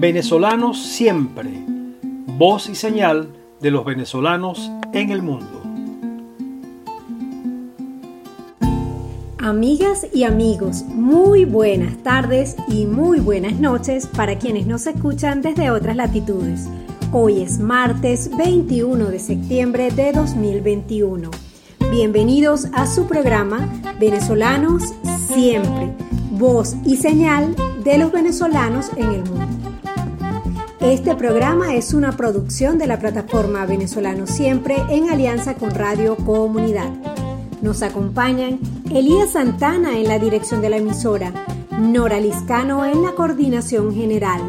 Venezolanos 0.00 0.82
siempre, 0.82 1.50
voz 2.38 2.70
y 2.70 2.74
señal 2.74 3.36
de 3.60 3.70
los 3.70 3.84
venezolanos 3.84 4.70
en 4.94 5.10
el 5.10 5.20
mundo. 5.20 5.60
Amigas 9.36 10.06
y 10.14 10.24
amigos, 10.24 10.84
muy 10.84 11.44
buenas 11.44 11.98
tardes 11.98 12.56
y 12.66 12.86
muy 12.86 13.20
buenas 13.20 13.60
noches 13.60 14.06
para 14.06 14.38
quienes 14.38 14.66
nos 14.66 14.86
escuchan 14.86 15.42
desde 15.42 15.70
otras 15.70 15.96
latitudes. 15.96 16.66
Hoy 17.12 17.42
es 17.42 17.58
martes 17.58 18.34
21 18.38 19.04
de 19.04 19.18
septiembre 19.18 19.90
de 19.90 20.12
2021. 20.12 21.30
Bienvenidos 21.90 22.68
a 22.72 22.86
su 22.86 23.06
programa 23.06 23.68
Venezolanos 23.98 24.94
Siempre, 25.28 25.92
voz 26.30 26.74
y 26.86 26.96
señal 26.96 27.54
de 27.84 27.98
los 27.98 28.10
venezolanos 28.10 28.90
en 28.96 29.10
el 29.10 29.24
mundo. 29.24 29.59
Este 30.80 31.14
programa 31.14 31.74
es 31.74 31.92
una 31.92 32.12
producción 32.12 32.78
de 32.78 32.86
la 32.86 32.98
plataforma 32.98 33.66
Venezolano 33.66 34.26
Siempre 34.26 34.76
en 34.88 35.10
alianza 35.10 35.54
con 35.54 35.74
Radio 35.74 36.16
Comunidad. 36.16 36.88
Nos 37.60 37.82
acompañan 37.82 38.58
Elías 38.90 39.32
Santana 39.32 39.98
en 39.98 40.08
la 40.08 40.18
dirección 40.18 40.62
de 40.62 40.70
la 40.70 40.78
emisora, 40.78 41.34
Nora 41.78 42.18
Liscano 42.18 42.86
en 42.86 43.02
la 43.02 43.12
coordinación 43.12 43.94
general. 43.94 44.40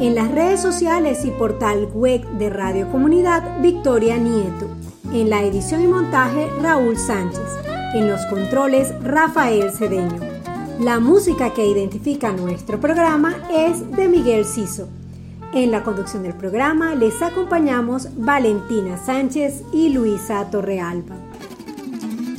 En 0.00 0.16
las 0.16 0.32
redes 0.32 0.60
sociales 0.60 1.24
y 1.24 1.30
portal 1.30 1.88
web 1.94 2.26
de 2.36 2.50
Radio 2.50 2.90
Comunidad, 2.90 3.60
Victoria 3.62 4.16
Nieto. 4.16 4.66
En 5.12 5.30
la 5.30 5.44
edición 5.44 5.82
y 5.82 5.86
montaje, 5.86 6.48
Raúl 6.60 6.98
Sánchez. 6.98 7.46
En 7.94 8.10
los 8.10 8.20
controles, 8.26 8.92
Rafael 9.04 9.70
Cedeño. 9.70 10.18
La 10.80 10.98
música 10.98 11.54
que 11.54 11.64
identifica 11.64 12.32
nuestro 12.32 12.80
programa 12.80 13.36
es 13.52 13.88
de 13.92 14.08
Miguel 14.08 14.44
Ciso. 14.44 14.88
En 15.52 15.72
la 15.72 15.82
conducción 15.82 16.22
del 16.22 16.34
programa 16.34 16.94
les 16.94 17.20
acompañamos 17.22 18.08
Valentina 18.16 18.96
Sánchez 18.96 19.64
y 19.72 19.88
Luisa 19.88 20.48
Torrealba. 20.48 21.16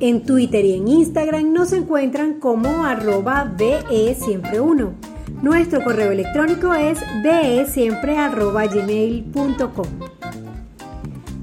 En 0.00 0.24
Twitter 0.24 0.64
y 0.64 0.74
en 0.74 0.88
Instagram 0.88 1.52
nos 1.52 1.72
encuentran 1.72 2.40
como 2.40 2.84
arroba 2.84 3.54
BE1. 3.56 4.90
Nuestro 5.42 5.84
correo 5.84 6.10
electrónico 6.12 6.74
es 6.74 6.98
besiempre.gmail.com. 7.22 9.86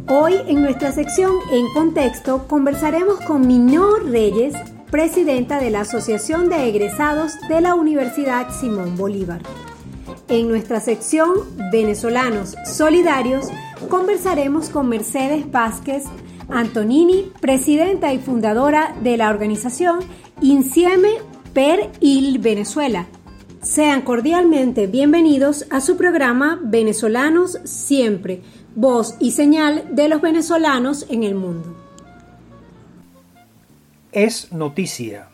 Hoy 0.08 0.34
en 0.47 0.64
nuestra 0.64 0.92
sección 0.92 1.31
En 1.52 1.72
Contexto 1.73 2.47
conversaremos 2.47 3.20
con 3.22 3.45
Minor 3.45 4.09
Reyes, 4.09 4.56
presidenta 4.92 5.59
de 5.59 5.70
la 5.70 5.82
Asociación 5.82 6.50
de 6.50 6.68
Egresados 6.68 7.34
de 7.48 7.62
la 7.62 7.76
Universidad 7.76 8.50
Simón 8.52 8.98
Bolívar. 8.98 9.42
En 10.28 10.48
nuestra 10.48 10.80
sección 10.80 11.30
Venezolanos 11.72 12.56
Solidarios 12.66 13.48
conversaremos 13.90 14.70
con 14.70 14.90
Mercedes 14.90 15.50
Vázquez 15.52 16.06
Antonini, 16.50 17.31
presidenta 17.40 18.13
y 18.13 18.18
fundadora 18.18 18.96
de 19.03 19.18
la 19.18 19.30
organización 19.30 20.00
Insieme 20.41 21.09
per 21.53 21.92
il 22.00 22.40
Venezuela. 22.40 23.06
Sean 23.62 24.02
cordialmente 24.02 24.88
bienvenidos 24.88 25.66
a 25.69 25.81
su 25.81 25.97
programa 25.97 26.59
Venezolanos 26.63 27.59
Siempre, 27.66 28.42
voz 28.75 29.16
y 29.19 29.31
señal 29.31 29.84
de 29.92 30.09
los 30.09 30.22
venezolanos 30.22 31.06
en 31.09 31.24
el 31.24 31.36
mundo 31.36 31.88
es 34.12 34.52
noticia. 34.52 35.30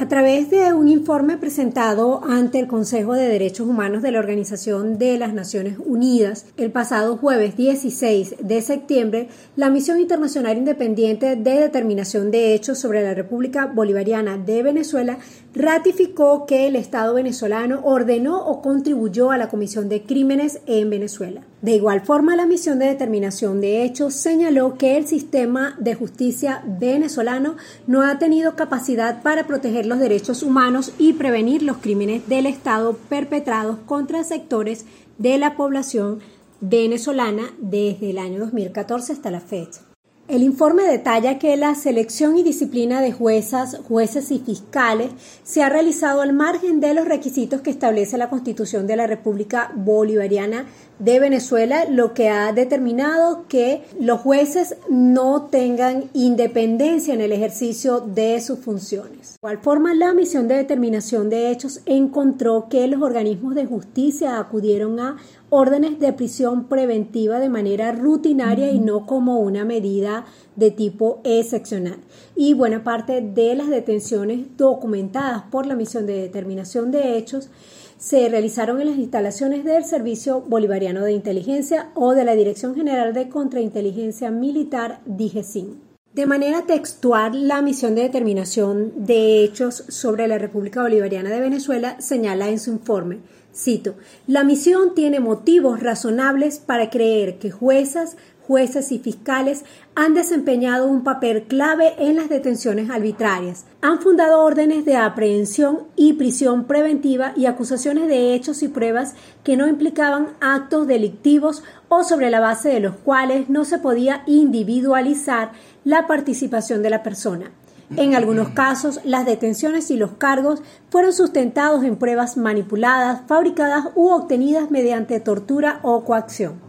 A 0.00 0.06
través 0.06 0.48
de 0.48 0.72
un 0.74 0.88
informe 0.88 1.38
presentado 1.38 2.22
ante 2.24 2.60
el 2.60 2.68
Consejo 2.68 3.14
de 3.14 3.26
Derechos 3.26 3.66
Humanos 3.66 4.00
de 4.00 4.12
la 4.12 4.20
Organización 4.20 4.96
de 4.96 5.18
las 5.18 5.34
Naciones 5.34 5.76
Unidas 5.84 6.46
el 6.56 6.70
pasado 6.70 7.16
jueves 7.16 7.56
16 7.56 8.36
de 8.40 8.62
septiembre, 8.62 9.28
la 9.56 9.70
Misión 9.70 9.98
Internacional 9.98 10.56
Independiente 10.56 11.34
de 11.34 11.54
Determinación 11.58 12.30
de 12.30 12.54
Hechos 12.54 12.78
sobre 12.78 13.02
la 13.02 13.14
República 13.14 13.66
Bolivariana 13.66 14.38
de 14.38 14.62
Venezuela 14.62 15.18
ratificó 15.58 16.46
que 16.46 16.68
el 16.68 16.76
Estado 16.76 17.14
venezolano 17.14 17.80
ordenó 17.82 18.46
o 18.46 18.62
contribuyó 18.62 19.32
a 19.32 19.36
la 19.36 19.48
comisión 19.48 19.88
de 19.88 20.02
crímenes 20.04 20.60
en 20.66 20.88
Venezuela. 20.88 21.42
De 21.62 21.72
igual 21.74 22.00
forma, 22.00 22.36
la 22.36 22.46
misión 22.46 22.78
de 22.78 22.86
determinación 22.86 23.60
de 23.60 23.82
hechos 23.82 24.14
señaló 24.14 24.78
que 24.78 24.96
el 24.96 25.08
sistema 25.08 25.74
de 25.80 25.96
justicia 25.96 26.62
venezolano 26.64 27.56
no 27.88 28.02
ha 28.02 28.20
tenido 28.20 28.54
capacidad 28.54 29.20
para 29.22 29.48
proteger 29.48 29.84
los 29.84 29.98
derechos 29.98 30.44
humanos 30.44 30.92
y 30.96 31.14
prevenir 31.14 31.64
los 31.64 31.78
crímenes 31.78 32.28
del 32.28 32.46
Estado 32.46 32.96
perpetrados 33.08 33.78
contra 33.84 34.22
sectores 34.22 34.86
de 35.18 35.38
la 35.38 35.56
población 35.56 36.20
venezolana 36.60 37.50
desde 37.58 38.10
el 38.10 38.18
año 38.18 38.38
2014 38.38 39.12
hasta 39.12 39.32
la 39.32 39.40
fecha. 39.40 39.87
El 40.28 40.42
informe 40.42 40.82
detalla 40.82 41.38
que 41.38 41.56
la 41.56 41.74
selección 41.74 42.36
y 42.36 42.42
disciplina 42.42 43.00
de 43.00 43.12
juezas, 43.12 43.80
jueces 43.88 44.30
y 44.30 44.38
fiscales 44.38 45.08
se 45.42 45.62
ha 45.62 45.70
realizado 45.70 46.20
al 46.20 46.34
margen 46.34 46.80
de 46.80 46.92
los 46.92 47.08
requisitos 47.08 47.62
que 47.62 47.70
establece 47.70 48.18
la 48.18 48.28
Constitución 48.28 48.86
de 48.86 48.96
la 48.96 49.06
República 49.06 49.72
Bolivariana 49.74 50.66
de 50.98 51.18
Venezuela, 51.18 51.86
lo 51.88 52.12
que 52.12 52.28
ha 52.28 52.52
determinado 52.52 53.46
que 53.48 53.84
los 53.98 54.20
jueces 54.20 54.76
no 54.90 55.44
tengan 55.44 56.10
independencia 56.12 57.14
en 57.14 57.22
el 57.22 57.32
ejercicio 57.32 58.00
de 58.00 58.38
sus 58.42 58.58
funciones. 58.58 59.38
De 59.40 59.56
forma, 59.56 59.94
la 59.94 60.12
misión 60.12 60.46
de 60.46 60.56
determinación 60.56 61.30
de 61.30 61.50
hechos 61.50 61.80
encontró 61.86 62.68
que 62.68 62.86
los 62.86 63.00
organismos 63.00 63.54
de 63.54 63.64
justicia 63.64 64.38
acudieron 64.38 65.00
a 65.00 65.16
órdenes 65.50 65.98
de 65.98 66.12
prisión 66.12 66.68
preventiva 66.68 67.40
de 67.40 67.48
manera 67.48 67.92
rutinaria 67.92 68.70
y 68.70 68.78
no 68.78 69.06
como 69.06 69.40
una 69.40 69.64
medida 69.64 70.26
de 70.56 70.70
tipo 70.70 71.20
excepcional. 71.24 71.98
Y 72.36 72.54
buena 72.54 72.84
parte 72.84 73.20
de 73.20 73.54
las 73.54 73.68
detenciones 73.68 74.56
documentadas 74.56 75.44
por 75.50 75.66
la 75.66 75.76
misión 75.76 76.06
de 76.06 76.20
determinación 76.20 76.90
de 76.90 77.16
hechos 77.16 77.50
se 77.98 78.28
realizaron 78.28 78.80
en 78.80 78.88
las 78.88 78.98
instalaciones 78.98 79.64
del 79.64 79.84
Servicio 79.84 80.40
Bolivariano 80.42 81.02
de 81.02 81.12
Inteligencia 81.12 81.90
o 81.94 82.14
de 82.14 82.24
la 82.24 82.34
Dirección 82.34 82.74
General 82.76 83.12
de 83.12 83.28
Contrainteligencia 83.28 84.30
Militar, 84.30 85.00
DIGESIN. 85.04 85.80
De 86.14 86.26
manera 86.26 86.64
textual, 86.66 87.48
la 87.48 87.60
misión 87.60 87.94
de 87.94 88.02
determinación 88.02 89.04
de 89.06 89.44
hechos 89.44 89.84
sobre 89.88 90.26
la 90.26 90.38
República 90.38 90.82
Bolivariana 90.82 91.30
de 91.30 91.40
Venezuela 91.40 92.00
señala 92.00 92.48
en 92.48 92.58
su 92.58 92.70
informe 92.70 93.18
Cito, 93.58 93.96
la 94.28 94.44
misión 94.44 94.94
tiene 94.94 95.18
motivos 95.18 95.80
razonables 95.80 96.60
para 96.60 96.90
creer 96.90 97.40
que 97.40 97.50
juezas, 97.50 98.16
jueces 98.46 98.92
y 98.92 99.00
fiscales 99.00 99.64
han 99.96 100.14
desempeñado 100.14 100.86
un 100.86 101.02
papel 101.02 101.42
clave 101.42 101.92
en 101.98 102.14
las 102.14 102.28
detenciones 102.28 102.88
arbitrarias, 102.88 103.64
han 103.82 104.00
fundado 104.00 104.44
órdenes 104.44 104.84
de 104.84 104.94
aprehensión 104.94 105.88
y 105.96 106.12
prisión 106.12 106.66
preventiva 106.68 107.32
y 107.36 107.46
acusaciones 107.46 108.06
de 108.06 108.32
hechos 108.32 108.62
y 108.62 108.68
pruebas 108.68 109.16
que 109.42 109.56
no 109.56 109.66
implicaban 109.66 110.28
actos 110.40 110.86
delictivos 110.86 111.64
o 111.88 112.04
sobre 112.04 112.30
la 112.30 112.38
base 112.38 112.68
de 112.68 112.78
los 112.78 112.94
cuales 112.94 113.50
no 113.50 113.64
se 113.64 113.78
podía 113.78 114.22
individualizar 114.26 115.50
la 115.82 116.06
participación 116.06 116.80
de 116.80 116.90
la 116.90 117.02
persona. 117.02 117.50
En 117.96 118.14
algunos 118.14 118.50
casos, 118.50 119.00
las 119.04 119.24
detenciones 119.24 119.90
y 119.90 119.96
los 119.96 120.12
cargos 120.12 120.62
fueron 120.90 121.12
sustentados 121.12 121.84
en 121.84 121.96
pruebas 121.96 122.36
manipuladas, 122.36 123.22
fabricadas 123.26 123.86
u 123.94 124.08
obtenidas 124.10 124.70
mediante 124.70 125.20
tortura 125.20 125.80
o 125.82 126.04
coacción. 126.04 126.68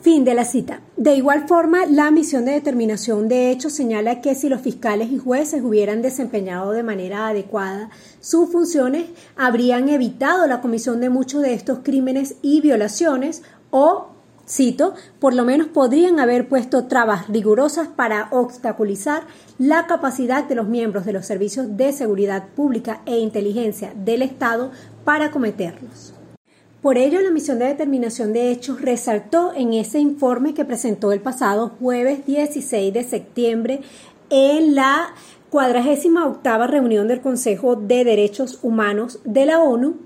Fin 0.00 0.24
de 0.24 0.34
la 0.34 0.44
cita. 0.44 0.80
De 0.96 1.16
igual 1.16 1.48
forma, 1.48 1.86
la 1.86 2.10
misión 2.12 2.44
de 2.44 2.52
determinación 2.52 3.28
de 3.28 3.50
hechos 3.50 3.72
señala 3.72 4.20
que 4.20 4.36
si 4.36 4.48
los 4.48 4.60
fiscales 4.60 5.10
y 5.10 5.18
jueces 5.18 5.64
hubieran 5.64 6.02
desempeñado 6.02 6.70
de 6.70 6.84
manera 6.84 7.26
adecuada 7.28 7.90
sus 8.20 8.52
funciones, 8.52 9.06
habrían 9.36 9.88
evitado 9.88 10.46
la 10.46 10.60
comisión 10.60 11.00
de 11.00 11.10
muchos 11.10 11.42
de 11.42 11.54
estos 11.54 11.80
crímenes 11.82 12.36
y 12.42 12.60
violaciones 12.60 13.42
o 13.70 14.17
Cito, 14.48 14.94
por 15.20 15.34
lo 15.34 15.44
menos 15.44 15.68
podrían 15.68 16.20
haber 16.20 16.48
puesto 16.48 16.86
trabas 16.86 17.28
rigurosas 17.28 17.88
para 17.88 18.28
obstaculizar 18.30 19.24
la 19.58 19.86
capacidad 19.86 20.44
de 20.44 20.54
los 20.54 20.66
miembros 20.66 21.04
de 21.04 21.12
los 21.12 21.26
servicios 21.26 21.76
de 21.76 21.92
seguridad 21.92 22.48
pública 22.56 23.02
e 23.04 23.18
inteligencia 23.18 23.92
del 23.94 24.22
Estado 24.22 24.70
para 25.04 25.30
cometerlos. 25.30 26.14
Por 26.80 26.96
ello, 26.96 27.20
la 27.20 27.30
misión 27.30 27.58
de 27.58 27.66
determinación 27.66 28.32
de 28.32 28.50
hechos 28.50 28.80
resaltó 28.80 29.52
en 29.54 29.74
ese 29.74 29.98
informe 29.98 30.54
que 30.54 30.64
presentó 30.64 31.12
el 31.12 31.20
pasado 31.20 31.72
jueves 31.80 32.24
16 32.24 32.94
de 32.94 33.04
septiembre 33.04 33.80
en 34.30 34.74
la 34.74 35.08
cuadragésima 35.50 36.26
octava 36.26 36.66
reunión 36.66 37.08
del 37.08 37.20
Consejo 37.20 37.76
de 37.76 38.04
Derechos 38.04 38.60
Humanos 38.62 39.18
de 39.24 39.46
la 39.46 39.60
ONU 39.60 39.96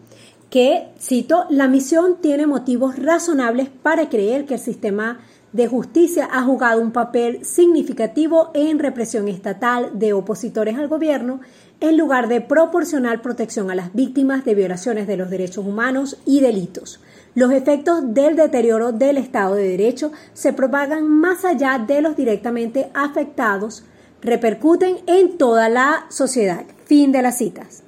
que, 0.53 0.89
cito, 1.01 1.47
la 1.49 1.67
misión 1.67 2.19
tiene 2.21 2.47
motivos 2.47 2.99
razonables 2.99 3.71
para 3.71 4.11
creer 4.11 4.45
que 4.45 4.55
el 4.55 4.61
sistema 4.61 5.19
de 5.55 5.67
justicia 5.67 6.29
ha 6.31 6.43
jugado 6.43 6.83
un 6.83 6.93
papel 6.93 7.43
significativo 7.43 8.51
en 8.53 8.79
represión 8.79 9.29
estatal 9.29 9.93
de 9.95 10.13
opositores 10.13 10.77
al 10.77 10.89
gobierno 10.89 11.41
en 11.81 11.97
lugar 11.97 12.29
de 12.29 12.43
proporcionar 12.43 13.23
protección 13.23 13.71
a 13.71 13.75
las 13.75 13.95
víctimas 13.95 14.45
de 14.45 14.55
violaciones 14.55 15.07
de 15.07 15.17
los 15.17 15.31
derechos 15.31 15.65
humanos 15.65 16.19
y 16.27 16.41
delitos. 16.41 17.01
Los 17.35 17.51
efectos 17.51 18.13
del 18.13 18.37
deterioro 18.37 18.93
del 18.93 19.17
Estado 19.17 19.55
de 19.55 19.69
Derecho 19.69 20.13
se 20.35 20.53
propagan 20.53 21.09
más 21.09 21.47
allá 21.47 21.79
de 21.79 22.03
los 22.03 22.15
directamente 22.15 22.91
afectados, 22.93 23.85
repercuten 24.21 24.99
en 25.07 25.39
toda 25.39 25.71
la 25.71 26.05
sociedad. 26.11 26.67
Fin 26.85 27.11
de 27.11 27.23
las 27.23 27.39
citas. 27.39 27.82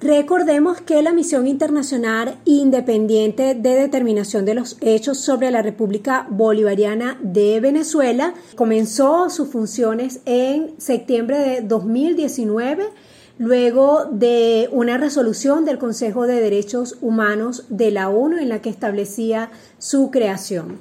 Recordemos 0.00 0.80
que 0.80 1.02
la 1.02 1.12
Misión 1.12 1.48
Internacional 1.48 2.38
Independiente 2.44 3.56
de 3.56 3.74
Determinación 3.74 4.44
de 4.44 4.54
los 4.54 4.76
Hechos 4.80 5.18
sobre 5.18 5.50
la 5.50 5.60
República 5.60 6.28
Bolivariana 6.30 7.18
de 7.20 7.58
Venezuela 7.58 8.34
comenzó 8.54 9.28
sus 9.28 9.48
funciones 9.48 10.20
en 10.24 10.74
septiembre 10.78 11.38
de 11.38 11.60
2019 11.62 12.90
luego 13.38 14.04
de 14.04 14.68
una 14.70 14.98
resolución 14.98 15.64
del 15.64 15.78
Consejo 15.78 16.28
de 16.28 16.40
Derechos 16.40 16.98
Humanos 17.00 17.64
de 17.68 17.90
la 17.90 18.08
ONU 18.08 18.38
en 18.38 18.50
la 18.50 18.62
que 18.62 18.70
establecía 18.70 19.50
su 19.78 20.12
creación. 20.12 20.78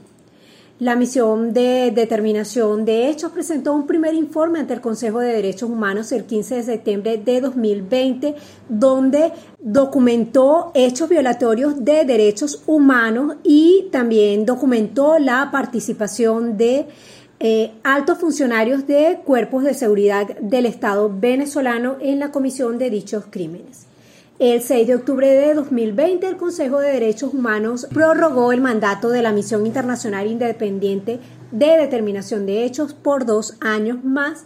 La 0.79 0.95
misión 0.95 1.53
de 1.53 1.89
determinación 1.89 2.85
de 2.85 3.09
hechos 3.09 3.31
presentó 3.31 3.73
un 3.73 3.87
primer 3.87 4.13
informe 4.13 4.59
ante 4.59 4.75
el 4.75 4.81
Consejo 4.81 5.19
de 5.19 5.33
Derechos 5.33 5.71
Humanos 5.71 6.11
el 6.11 6.25
15 6.25 6.53
de 6.57 6.63
septiembre 6.63 7.17
de 7.17 7.41
2020, 7.41 8.35
donde 8.69 9.33
documentó 9.59 10.69
hechos 10.75 11.09
violatorios 11.09 11.83
de 11.83 12.05
derechos 12.05 12.61
humanos 12.67 13.37
y 13.43 13.87
también 13.91 14.45
documentó 14.45 15.17
la 15.17 15.49
participación 15.51 16.57
de 16.57 16.85
eh, 17.39 17.71
altos 17.83 18.19
funcionarios 18.19 18.85
de 18.85 19.21
cuerpos 19.25 19.63
de 19.63 19.73
seguridad 19.73 20.27
del 20.41 20.67
Estado 20.67 21.11
venezolano 21.11 21.97
en 22.01 22.19
la 22.19 22.29
comisión 22.31 22.77
de 22.77 22.91
dichos 22.91 23.23
crímenes. 23.31 23.87
El 24.39 24.61
6 24.61 24.85
de 24.85 24.93
octubre 24.93 25.27
de 25.27 25.55
2020, 25.55 26.27
el 26.27 26.37
Consejo 26.37 26.79
de 26.79 26.91
Derechos 26.91 27.33
Humanos 27.33 27.87
prorrogó 27.91 28.51
el 28.51 28.61
mandato 28.61 29.09
de 29.09 29.23
la 29.23 29.31
Misión 29.31 29.65
Internacional 29.65 30.27
Independiente 30.27 31.19
de 31.51 31.77
Determinación 31.77 32.45
de 32.45 32.63
Hechos 32.63 32.93
por 32.93 33.25
dos 33.25 33.55
años 33.61 34.03
más 34.03 34.45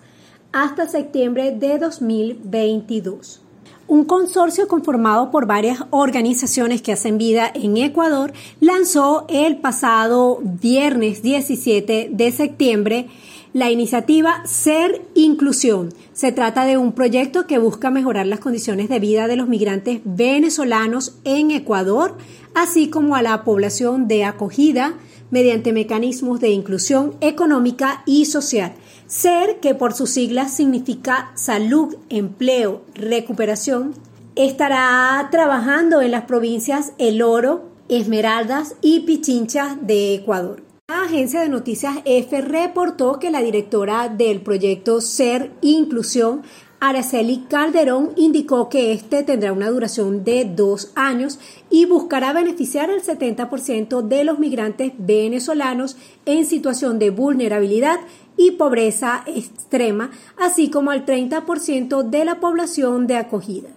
hasta 0.54 0.88
septiembre 0.88 1.52
de 1.52 1.78
2022. 1.78 3.42
Un 3.90 4.06
consorcio 4.06 4.70
conformado 4.70 5.30
por 5.30 5.46
varias 5.46 5.84
organizaciones 5.90 6.82
que 6.82 6.94
hacen 6.94 7.18
vida 7.18 7.52
en 7.54 7.76
Ecuador 7.76 8.32
lanzó 8.62 9.26
el 9.28 9.58
pasado 9.58 10.40
viernes 10.42 11.22
17 11.22 12.12
de 12.14 12.32
septiembre 12.32 13.10
la 13.54 13.70
iniciativa 13.70 14.42
Ser 14.46 15.02
Inclusión. 15.14 15.94
Se 16.14 16.32
trata 16.32 16.66
de 16.66 16.78
un 16.78 16.94
proyecto 16.94 17.48
que 17.48 17.58
busca 17.58 17.92
mejorar 17.92 18.26
las 18.28 18.40
condiciones 18.40 18.88
de 18.90 19.00
vida 19.00 19.28
de 19.28 19.36
los 19.36 19.48
migrantes 19.48 20.02
venezolanos 20.06 21.18
en 21.26 21.52
Ecuador, 21.52 22.18
así 22.54 22.90
como 22.90 23.16
a 23.16 23.22
la 23.22 23.44
población 23.44 24.08
de 24.08 24.24
acogida 24.24 24.96
mediante 25.32 25.74
mecanismos 25.74 26.40
de 26.40 26.50
inclusión 26.50 27.16
económica 27.22 28.04
y 28.06 28.26
social. 28.26 28.74
SER, 29.08 29.60
que 29.60 29.76
por 29.76 29.94
sus 29.94 30.12
siglas 30.12 30.54
significa 30.54 31.32
salud, 31.36 31.96
empleo, 32.10 32.84
recuperación, 32.96 33.94
estará 34.36 35.28
trabajando 35.32 36.02
en 36.02 36.12
las 36.12 36.24
provincias 36.24 36.94
El 36.98 37.22
Oro, 37.22 37.70
Esmeraldas 37.90 38.76
y 38.82 39.02
Pichincha 39.02 39.78
de 39.82 40.16
Ecuador. 40.16 40.71
La 40.92 41.04
agencia 41.04 41.40
de 41.40 41.48
noticias 41.48 42.00
EFE 42.04 42.42
reportó 42.42 43.18
que 43.18 43.32
la 43.32 43.42
directora 43.42 44.10
del 44.10 44.42
proyecto 44.42 45.00
Ser 45.00 45.54
Inclusión, 45.62 46.42
Araceli 46.82 47.46
Calderón, 47.50 48.12
indicó 48.18 48.68
que 48.68 48.92
este 48.92 49.24
tendrá 49.24 49.54
una 49.54 49.70
duración 49.70 50.26
de 50.26 50.44
dos 50.44 50.92
años 50.96 51.40
y 51.70 51.86
buscará 51.86 52.34
beneficiar 52.34 52.90
al 52.90 53.02
70% 53.02 54.02
de 54.02 54.26
los 54.26 54.38
migrantes 54.38 54.92
venezolanos 54.98 55.96
en 56.26 56.46
situación 56.46 57.00
de 57.00 57.10
vulnerabilidad 57.10 58.02
y 58.36 58.52
pobreza 58.52 59.24
extrema, 59.28 60.12
así 60.38 60.70
como 60.70 60.92
al 60.92 61.06
30% 61.06 62.04
de 62.04 62.26
la 62.26 62.42
población 62.42 63.08
de 63.08 63.16
acogida. 63.16 63.70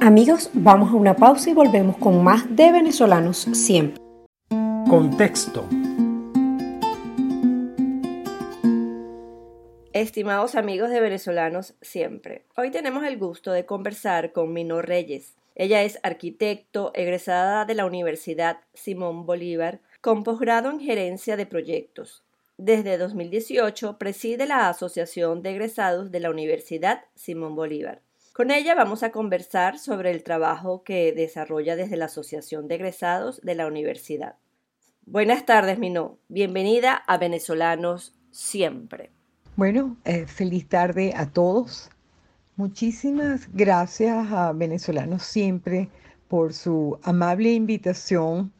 Amigos, 0.00 0.50
vamos 0.52 0.90
a 0.90 0.96
una 0.96 1.14
pausa 1.14 1.50
y 1.50 1.54
volvemos 1.54 1.96
con 1.96 2.24
más 2.24 2.44
de 2.56 2.72
venezolanos 2.72 3.46
siempre. 3.52 4.02
Contexto. 4.90 5.64
Estimados 10.00 10.54
amigos 10.54 10.90
de 10.90 11.00
venezolanos 11.00 11.74
siempre, 11.82 12.44
hoy 12.56 12.70
tenemos 12.70 13.02
el 13.04 13.18
gusto 13.18 13.50
de 13.50 13.66
conversar 13.66 14.30
con 14.30 14.52
Mino 14.52 14.80
Reyes. 14.80 15.34
Ella 15.56 15.82
es 15.82 15.98
arquitecto, 16.04 16.92
egresada 16.94 17.64
de 17.64 17.74
la 17.74 17.84
Universidad 17.84 18.60
Simón 18.74 19.26
Bolívar, 19.26 19.80
con 20.00 20.22
posgrado 20.22 20.70
en 20.70 20.78
gerencia 20.78 21.36
de 21.36 21.46
proyectos. 21.46 22.22
Desde 22.56 22.96
2018 22.96 23.98
preside 23.98 24.46
la 24.46 24.68
Asociación 24.68 25.42
de 25.42 25.50
Egresados 25.50 26.12
de 26.12 26.20
la 26.20 26.30
Universidad 26.30 27.06
Simón 27.16 27.56
Bolívar. 27.56 28.00
Con 28.34 28.52
ella 28.52 28.76
vamos 28.76 29.02
a 29.02 29.10
conversar 29.10 29.80
sobre 29.80 30.12
el 30.12 30.22
trabajo 30.22 30.84
que 30.84 31.12
desarrolla 31.12 31.74
desde 31.74 31.96
la 31.96 32.04
Asociación 32.04 32.68
de 32.68 32.76
Egresados 32.76 33.40
de 33.40 33.56
la 33.56 33.66
Universidad. 33.66 34.36
Buenas 35.06 35.44
tardes, 35.44 35.76
Mino. 35.76 36.20
Bienvenida 36.28 36.94
a 36.94 37.18
Venezolanos 37.18 38.14
Siempre. 38.30 39.17
Bueno, 39.58 39.96
eh, 40.04 40.26
feliz 40.26 40.68
tarde 40.68 41.14
a 41.16 41.26
todos. 41.26 41.90
Muchísimas 42.54 43.48
gracias 43.52 44.30
a 44.30 44.52
Venezolanos 44.52 45.24
Siempre 45.24 45.88
por 46.28 46.52
su 46.54 46.96
amable 47.02 47.52
invitación 47.54 48.52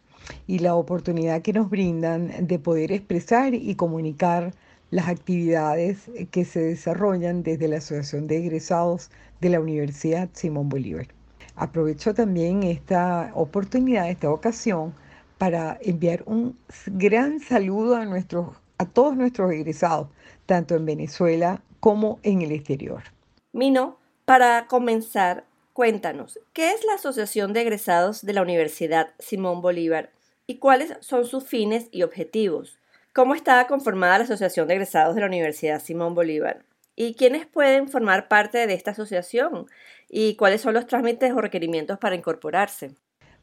y 0.49 0.59
la 0.59 0.75
oportunidad 0.75 1.43
que 1.43 1.53
nos 1.53 1.71
brindan 1.71 2.49
de 2.49 2.59
poder 2.59 2.91
expresar 2.91 3.55
y 3.55 3.77
comunicar 3.77 4.53
las 4.91 5.07
actividades 5.07 6.11
que 6.33 6.45
se 6.45 6.63
desarrollan 6.63 7.45
desde 7.45 7.69
la 7.69 7.77
Asociación 7.77 8.27
de 8.27 8.39
Egresados 8.39 9.13
de 9.41 9.51
la 9.51 9.61
Universidad 9.61 10.29
Simón 10.33 10.69
Bolívar. 10.69 11.07
Aprovecho 11.55 12.13
también 12.13 12.65
esta 12.65 13.31
oportunidad, 13.37 14.11
esta 14.11 14.33
ocasión, 14.33 14.93
para 15.39 15.79
enviar 15.81 16.25
un 16.27 16.59
gran 16.87 17.39
saludo 17.39 17.95
a, 17.95 18.05
nuestros, 18.05 18.57
a 18.79 18.87
todos 18.87 19.17
nuestros 19.17 19.53
egresados, 19.53 20.09
tanto 20.47 20.75
en 20.75 20.87
Venezuela 20.87 21.63
como 21.81 22.19
en 22.23 22.43
el 22.43 22.53
exterior. 22.53 23.03
Mino, 23.53 23.99
para 24.25 24.67
comenzar, 24.67 25.45
cuéntanos, 25.73 26.39
¿qué 26.53 26.73
es 26.73 26.85
la 26.85 26.95
Asociación 26.95 27.53
de 27.53 27.63
Egresados 27.63 28.25
de 28.25 28.33
la 28.33 28.43
Universidad 28.43 29.15
Simón 29.19 29.61
Bolívar 29.61 30.11
y 30.47 30.57
cuáles 30.57 30.95
son 31.01 31.25
sus 31.25 31.45
fines 31.45 31.89
y 31.91 32.03
objetivos? 32.03 32.79
¿Cómo 33.15 33.35
está 33.35 33.67
conformada 33.67 34.19
la 34.19 34.25
Asociación 34.25 34.69
de 34.69 34.75
Egresados 34.75 35.15
de 35.15 35.23
la 35.23 35.27
Universidad 35.27 35.83
Simón 35.83 36.15
Bolívar? 36.15 36.65
¿Y 36.95 37.15
quiénes 37.15 37.47
pueden 37.47 37.89
formar 37.89 38.29
parte 38.29 38.67
de 38.67 38.75
esta 38.75 38.91
asociación? 38.91 39.67
¿Y 40.09 40.37
cuáles 40.37 40.61
son 40.61 40.75
los 40.75 40.87
trámites 40.87 41.33
o 41.33 41.41
requerimientos 41.41 41.99
para 41.99 42.17
incorporarse? 42.17 42.95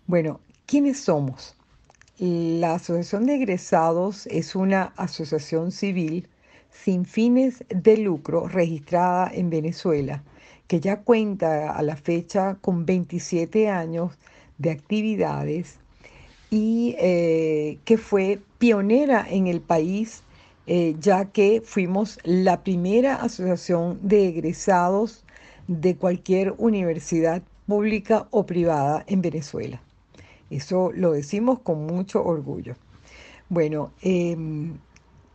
Bueno, 0.07 0.41
¿quiénes 0.65 0.99
somos? 0.99 1.55
La 2.17 2.75
Asociación 2.75 3.25
de 3.25 3.35
Egresados 3.35 4.25
es 4.27 4.55
una 4.55 4.93
asociación 4.95 5.73
civil 5.73 6.29
sin 6.71 7.03
fines 7.03 7.65
de 7.67 7.97
lucro 7.97 8.47
registrada 8.47 9.29
en 9.33 9.49
Venezuela, 9.49 10.23
que 10.67 10.79
ya 10.79 11.01
cuenta 11.01 11.75
a 11.75 11.81
la 11.81 11.97
fecha 11.97 12.55
con 12.61 12.85
27 12.85 13.67
años 13.67 14.17
de 14.59 14.71
actividades 14.71 15.79
y 16.49 16.95
eh, 16.99 17.79
que 17.83 17.97
fue 17.97 18.39
pionera 18.59 19.25
en 19.29 19.47
el 19.47 19.59
país, 19.59 20.23
eh, 20.67 20.95
ya 20.97 21.25
que 21.25 21.61
fuimos 21.65 22.17
la 22.23 22.63
primera 22.63 23.15
asociación 23.15 23.99
de 24.01 24.29
egresados 24.29 25.25
de 25.67 25.97
cualquier 25.97 26.53
universidad 26.59 27.41
pública 27.67 28.29
o 28.31 28.45
privada 28.45 29.03
en 29.07 29.21
Venezuela. 29.21 29.84
Eso 30.49 30.91
lo 30.93 31.11
decimos 31.11 31.59
con 31.59 31.85
mucho 31.85 32.23
orgullo. 32.23 32.75
Bueno, 33.49 33.91
em, 34.01 34.77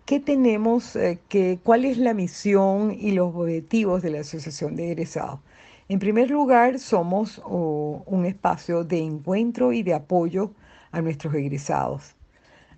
¿qué 0.07 0.21
tenemos? 0.21 0.97
Eh, 0.97 1.19
¿Cuál 1.63 1.85
es 1.85 1.99
la 1.99 2.15
misión 2.15 2.97
y 2.99 3.13
los 3.13 3.35
objetivos 3.35 4.03
de 4.03 4.11
la 4.11 4.21
Asociación 4.21 4.77
de 4.77 4.93
Egresados? 4.93 5.41
En 5.89 5.99
primer 5.99 6.31
lugar, 6.31 6.79
somos 6.79 7.43
un 7.45 8.25
espacio 8.25 8.85
de 8.85 8.99
encuentro 8.99 9.73
y 9.73 9.83
de 9.83 9.95
apoyo 9.95 10.53
a 10.93 11.01
nuestros 11.03 11.35
egresados. 11.35 12.15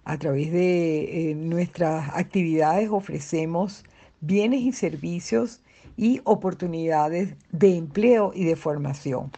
A 0.05 0.17
través 0.19 0.51
de 0.51 1.31
eh, 1.31 1.35
nuestras 1.35 2.09
actividades 2.15 2.89
ofrecemos 2.91 3.85
bienes 4.21 4.63
y 4.63 4.73
servicios 4.73 5.61
y 5.97 6.21
oportunidades 6.25 7.35
de 7.51 7.77
empleo 7.77 8.33
y 8.35 8.45
de 8.45 8.57
formación. 8.57 9.31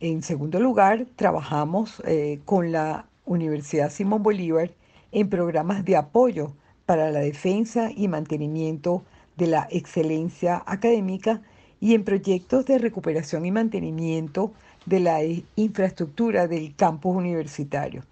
En 0.00 0.22
segundo 0.22 0.60
lugar, 0.60 1.06
trabajamos 1.16 2.00
eh, 2.06 2.38
con 2.44 2.70
la 2.70 3.06
Universidad 3.24 3.90
Simón 3.90 4.22
Bolívar 4.22 4.70
en 5.10 5.28
programas 5.28 5.84
de 5.84 5.96
apoyo 5.96 6.52
para 6.86 7.10
la 7.10 7.18
defensa 7.18 7.90
y 7.90 8.06
mantenimiento 8.06 9.02
de 9.36 9.48
la 9.48 9.66
excelencia 9.72 10.62
académica 10.66 11.42
y 11.80 11.94
en 11.94 12.04
proyectos 12.04 12.64
de 12.66 12.78
recuperación 12.78 13.44
y 13.44 13.50
mantenimiento 13.50 14.52
de 14.86 15.00
la 15.00 15.18
infraestructura 15.56 16.46
del 16.46 16.76
campus 16.76 17.16
universitario, 17.16 18.04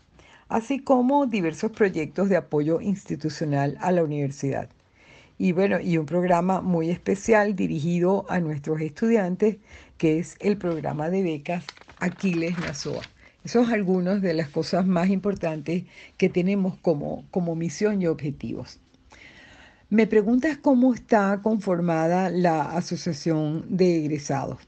así 0.48 0.80
como 0.80 1.26
diversos 1.26 1.70
proyectos 1.70 2.28
de 2.28 2.36
apoyo 2.36 2.80
institucional 2.80 3.78
a 3.80 3.92
la 3.92 4.02
universidad. 4.02 4.68
Y 5.38 5.52
bueno, 5.52 5.80
y 5.80 5.98
un 5.98 6.06
programa 6.06 6.60
muy 6.62 6.90
especial 6.90 7.54
dirigido 7.54 8.24
a 8.28 8.40
nuestros 8.40 8.80
estudiantes, 8.80 9.58
que 9.98 10.18
es 10.18 10.36
el 10.40 10.56
programa 10.56 11.10
de 11.10 11.22
becas 11.22 11.64
Aquiles 12.00 12.58
Nazoa. 12.58 13.02
Esos 13.44 13.66
son 13.66 13.74
algunas 13.74 14.22
de 14.22 14.34
las 14.34 14.48
cosas 14.48 14.86
más 14.86 15.08
importantes 15.08 15.84
que 16.16 16.28
tenemos 16.28 16.76
como, 16.78 17.24
como 17.30 17.54
misión 17.54 18.02
y 18.02 18.06
objetivos. 18.06 18.80
Me 19.88 20.08
preguntas 20.08 20.58
cómo 20.58 20.94
está 20.94 21.40
conformada 21.42 22.28
la 22.28 22.62
Asociación 22.72 23.64
de 23.68 23.98
Egresados. 23.98 24.58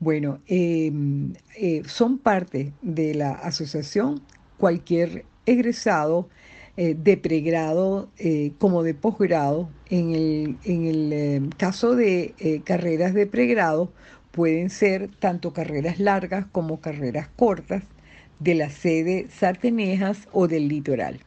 Bueno, 0.00 0.40
em, 0.46 1.32
eh, 1.56 1.82
son 1.86 2.18
parte 2.18 2.72
de 2.82 3.14
la 3.14 3.32
asociación 3.32 4.20
cualquier 4.56 5.24
egresado 5.46 6.28
eh, 6.78 6.94
de 6.96 7.16
pregrado 7.16 8.08
eh, 8.18 8.52
como 8.58 8.82
de 8.82 8.94
posgrado. 8.94 9.68
En 9.90 10.14
el, 10.14 10.56
en 10.64 10.86
el 10.86 11.12
em, 11.12 11.50
caso 11.50 11.96
de 11.96 12.62
carreras 12.64 13.14
de 13.14 13.26
pregrado, 13.26 13.92
pueden 14.30 14.70
ser 14.70 15.08
tanto 15.18 15.52
carreras 15.52 15.98
largas 15.98 16.46
como 16.52 16.80
carreras 16.80 17.28
cortas 17.36 17.82
de 18.38 18.54
la 18.54 18.70
sede 18.70 19.26
Sartenejas 19.28 20.28
o 20.32 20.46
del 20.46 20.68
litoral. 20.68 21.20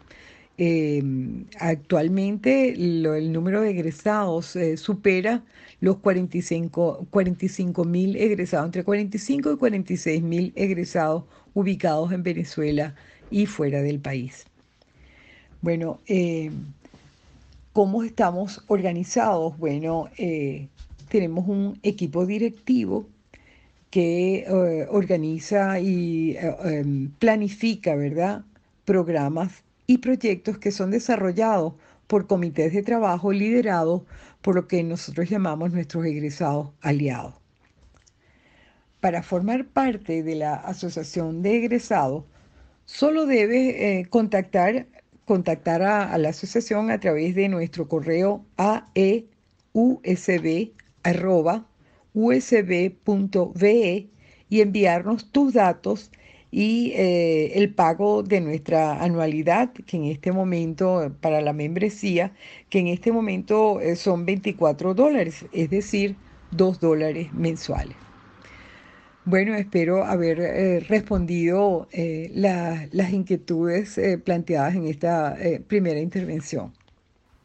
Actualmente 1.59 2.69
el 2.69 3.31
número 3.33 3.61
de 3.61 3.71
egresados 3.71 4.55
eh, 4.55 4.77
supera 4.77 5.43
los 5.79 5.97
45 5.97 7.83
mil 7.85 8.15
egresados, 8.15 8.67
entre 8.67 8.83
45 8.83 9.53
y 9.53 9.57
46 9.57 10.21
mil 10.21 10.53
egresados 10.55 11.23
ubicados 11.53 12.11
en 12.11 12.23
Venezuela 12.23 12.95
y 13.31 13.47
fuera 13.47 13.81
del 13.81 13.99
país. 13.99 14.45
Bueno, 15.61 15.99
em, 16.07 16.73
¿cómo 17.71 18.03
estamos 18.03 18.63
organizados? 18.67 19.57
Bueno, 19.59 20.09
eh, 20.17 20.67
tenemos 21.09 21.47
un 21.47 21.79
equipo 21.83 22.25
directivo 22.25 23.05
que 23.91 24.39
eh, 24.39 24.87
organiza 24.89 25.79
y 25.79 26.31
eh, 26.31 26.55
em, 26.63 27.11
planifica, 27.11 27.95
¿verdad?, 27.95 28.43
programas 28.85 29.63
y 29.85 29.99
proyectos 29.99 30.57
que 30.57 30.71
son 30.71 30.89
desarrollados 30.91 31.73
por 32.07 32.25
comités 32.27 32.73
de 32.73 32.81
trabajo 32.83 33.31
liderados 33.31 34.01
por 34.41 34.55
lo 34.55 34.67
que 34.67 34.83
nosotros 34.83 35.29
llamamos 35.29 35.71
nuestros 35.71 36.05
egresados 36.05 36.69
aliados. 36.81 37.35
Para 38.99 39.21
formar 39.21 39.65
parte 39.65 40.23
de 40.23 40.35
la 40.35 40.55
asociación 40.55 41.43
de 41.43 41.57
egresados, 41.57 42.23
solo 42.85 43.25
debe 43.25 43.99
eh, 43.99 44.05
contactar, 44.07 44.87
contactar 45.31 45.81
a, 45.81 46.17
la 46.17 46.27
asociación 46.27 46.91
a 46.91 46.99
través 46.99 47.35
de 47.35 47.47
nuestro 47.47 47.87
correo 47.87 48.43
aeusb 48.57 49.23
usb.be 52.13 54.09
y 54.49 54.59
enviarnos 54.59 55.31
tus 55.31 55.53
datos 55.53 56.11
y 56.51 56.91
eh, 56.97 57.53
el 57.55 57.73
pago 57.73 58.23
de 58.23 58.41
nuestra 58.41 59.01
anualidad, 59.01 59.71
que 59.71 59.95
en 59.95 60.03
este 60.07 60.33
momento, 60.33 61.15
para 61.21 61.39
la 61.39 61.53
membresía, 61.53 62.33
que 62.69 62.79
en 62.79 62.87
este 62.87 63.13
momento 63.13 63.79
eh, 63.79 63.95
son 63.95 64.25
24 64.25 64.93
dólares, 64.93 65.45
es 65.53 65.69
decir, 65.69 66.17
2 66.51 66.81
dólares 66.81 67.31
mensuales. 67.31 67.95
Bueno, 69.23 69.55
espero 69.55 70.03
haber 70.03 70.39
eh, 70.39 70.79
respondido 70.81 71.87
las 72.33 73.13
inquietudes 73.13 73.99
planteadas 74.23 74.75
en 74.75 74.87
esta 74.87 75.37
primera 75.67 75.99
intervención. 75.99 76.73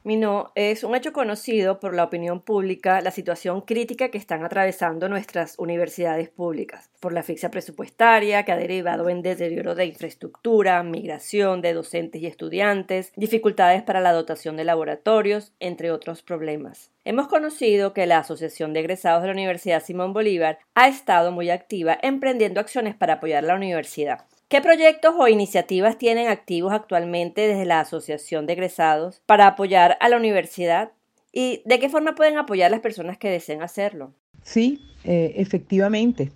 Mino, 0.06 0.52
es 0.54 0.84
un 0.84 0.94
hecho 0.94 1.12
conocido 1.12 1.80
por 1.80 1.92
la 1.92 2.04
opinión 2.04 2.40
pública 2.40 3.00
la 3.00 3.10
situación 3.10 3.62
crítica 3.62 4.08
que 4.08 4.18
están 4.18 4.44
atravesando 4.44 5.08
nuestras 5.08 5.58
universidades 5.58 6.28
públicas, 6.28 6.92
por 7.00 7.12
la 7.12 7.18
asfixia 7.18 7.50
presupuestaria 7.50 8.44
que 8.44 8.52
ha 8.52 8.56
derivado 8.56 9.08
en 9.08 9.20
deterioro 9.20 9.74
de 9.74 9.86
infraestructura, 9.86 10.80
migración 10.84 11.60
de 11.60 11.72
docentes 11.72 12.22
y 12.22 12.26
estudiantes, 12.26 13.12
dificultades 13.16 13.82
para 13.82 14.00
la 14.00 14.12
dotación 14.12 14.56
de 14.56 14.62
laboratorios, 14.62 15.52
entre 15.58 15.90
otros 15.90 16.22
problemas. 16.22 16.92
Hemos 17.04 17.26
conocido 17.26 17.92
que 17.92 18.06
la 18.06 18.18
Asociación 18.18 18.74
de 18.74 18.80
Egresados 18.80 19.22
de 19.22 19.26
la 19.26 19.34
Universidad 19.34 19.82
Simón 19.82 20.12
Bolívar 20.12 20.60
ha 20.76 20.86
estado 20.86 21.32
muy 21.32 21.50
activa 21.50 21.98
emprendiendo 22.00 22.60
acciones 22.60 22.94
para 22.94 23.14
apoyar 23.14 23.42
la 23.42 23.56
universidad. 23.56 24.24
¿Qué 24.48 24.60
proyectos 24.60 25.12
o 25.18 25.26
iniciativas 25.26 25.98
tienen 25.98 26.28
activos 26.28 26.72
actualmente 26.72 27.48
desde 27.48 27.64
la 27.64 27.80
Asociación 27.80 28.46
de 28.46 28.52
Egresados 28.52 29.20
para 29.26 29.48
apoyar 29.48 29.98
a 30.00 30.08
la 30.08 30.16
universidad? 30.16 30.92
¿Y 31.32 31.62
de 31.64 31.80
qué 31.80 31.88
forma 31.88 32.14
pueden 32.14 32.38
apoyar 32.38 32.70
las 32.70 32.78
personas 32.78 33.18
que 33.18 33.28
deseen 33.28 33.60
hacerlo? 33.60 34.14
Sí, 34.44 34.80
eh, 35.02 35.32
efectivamente. 35.38 36.30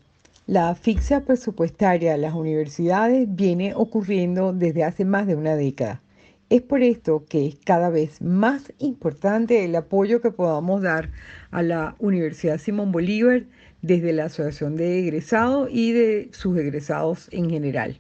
La 0.49 0.71
asfixia 0.71 1.25
presupuestaria 1.25 2.17
en 2.17 2.23
las 2.23 2.35
universidades 2.35 3.29
viene 3.29 3.75
ocurriendo 3.77 4.53
desde 4.53 4.83
hace 4.83 5.05
más 5.05 5.29
de 5.29 5.37
una 5.37 5.55
década. 5.55 6.03
Es 6.49 6.63
por 6.63 6.83
esto 6.83 7.25
que 7.29 7.47
es 7.47 7.61
cada 7.65 7.91
vez 7.91 8.21
más 8.21 8.73
importante 8.81 9.65
el 9.65 9.77
apoyo 9.77 10.21
que 10.21 10.33
podamos 10.33 10.83
dar 10.83 11.11
a 11.53 11.63
la 11.63 11.95
Universidad 12.01 12.59
Simón 12.59 12.91
Bolívar 12.91 13.45
desde 13.83 14.13
la 14.13 14.27
Asociación 14.27 14.77
de 14.77 14.99
Egresados 14.99 15.69
y 15.73 15.93
de 15.93 16.29
sus 16.33 16.59
egresados 16.59 17.29
en 17.33 17.51
general. 17.51 17.99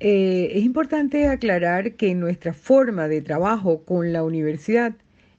Eh, 0.00 0.50
es 0.54 0.64
importante 0.64 1.28
aclarar 1.28 1.94
que 1.94 2.14
nuestra 2.14 2.52
forma 2.52 3.08
de 3.08 3.22
trabajo 3.22 3.84
con 3.84 4.12
la 4.12 4.24
universidad 4.24 4.94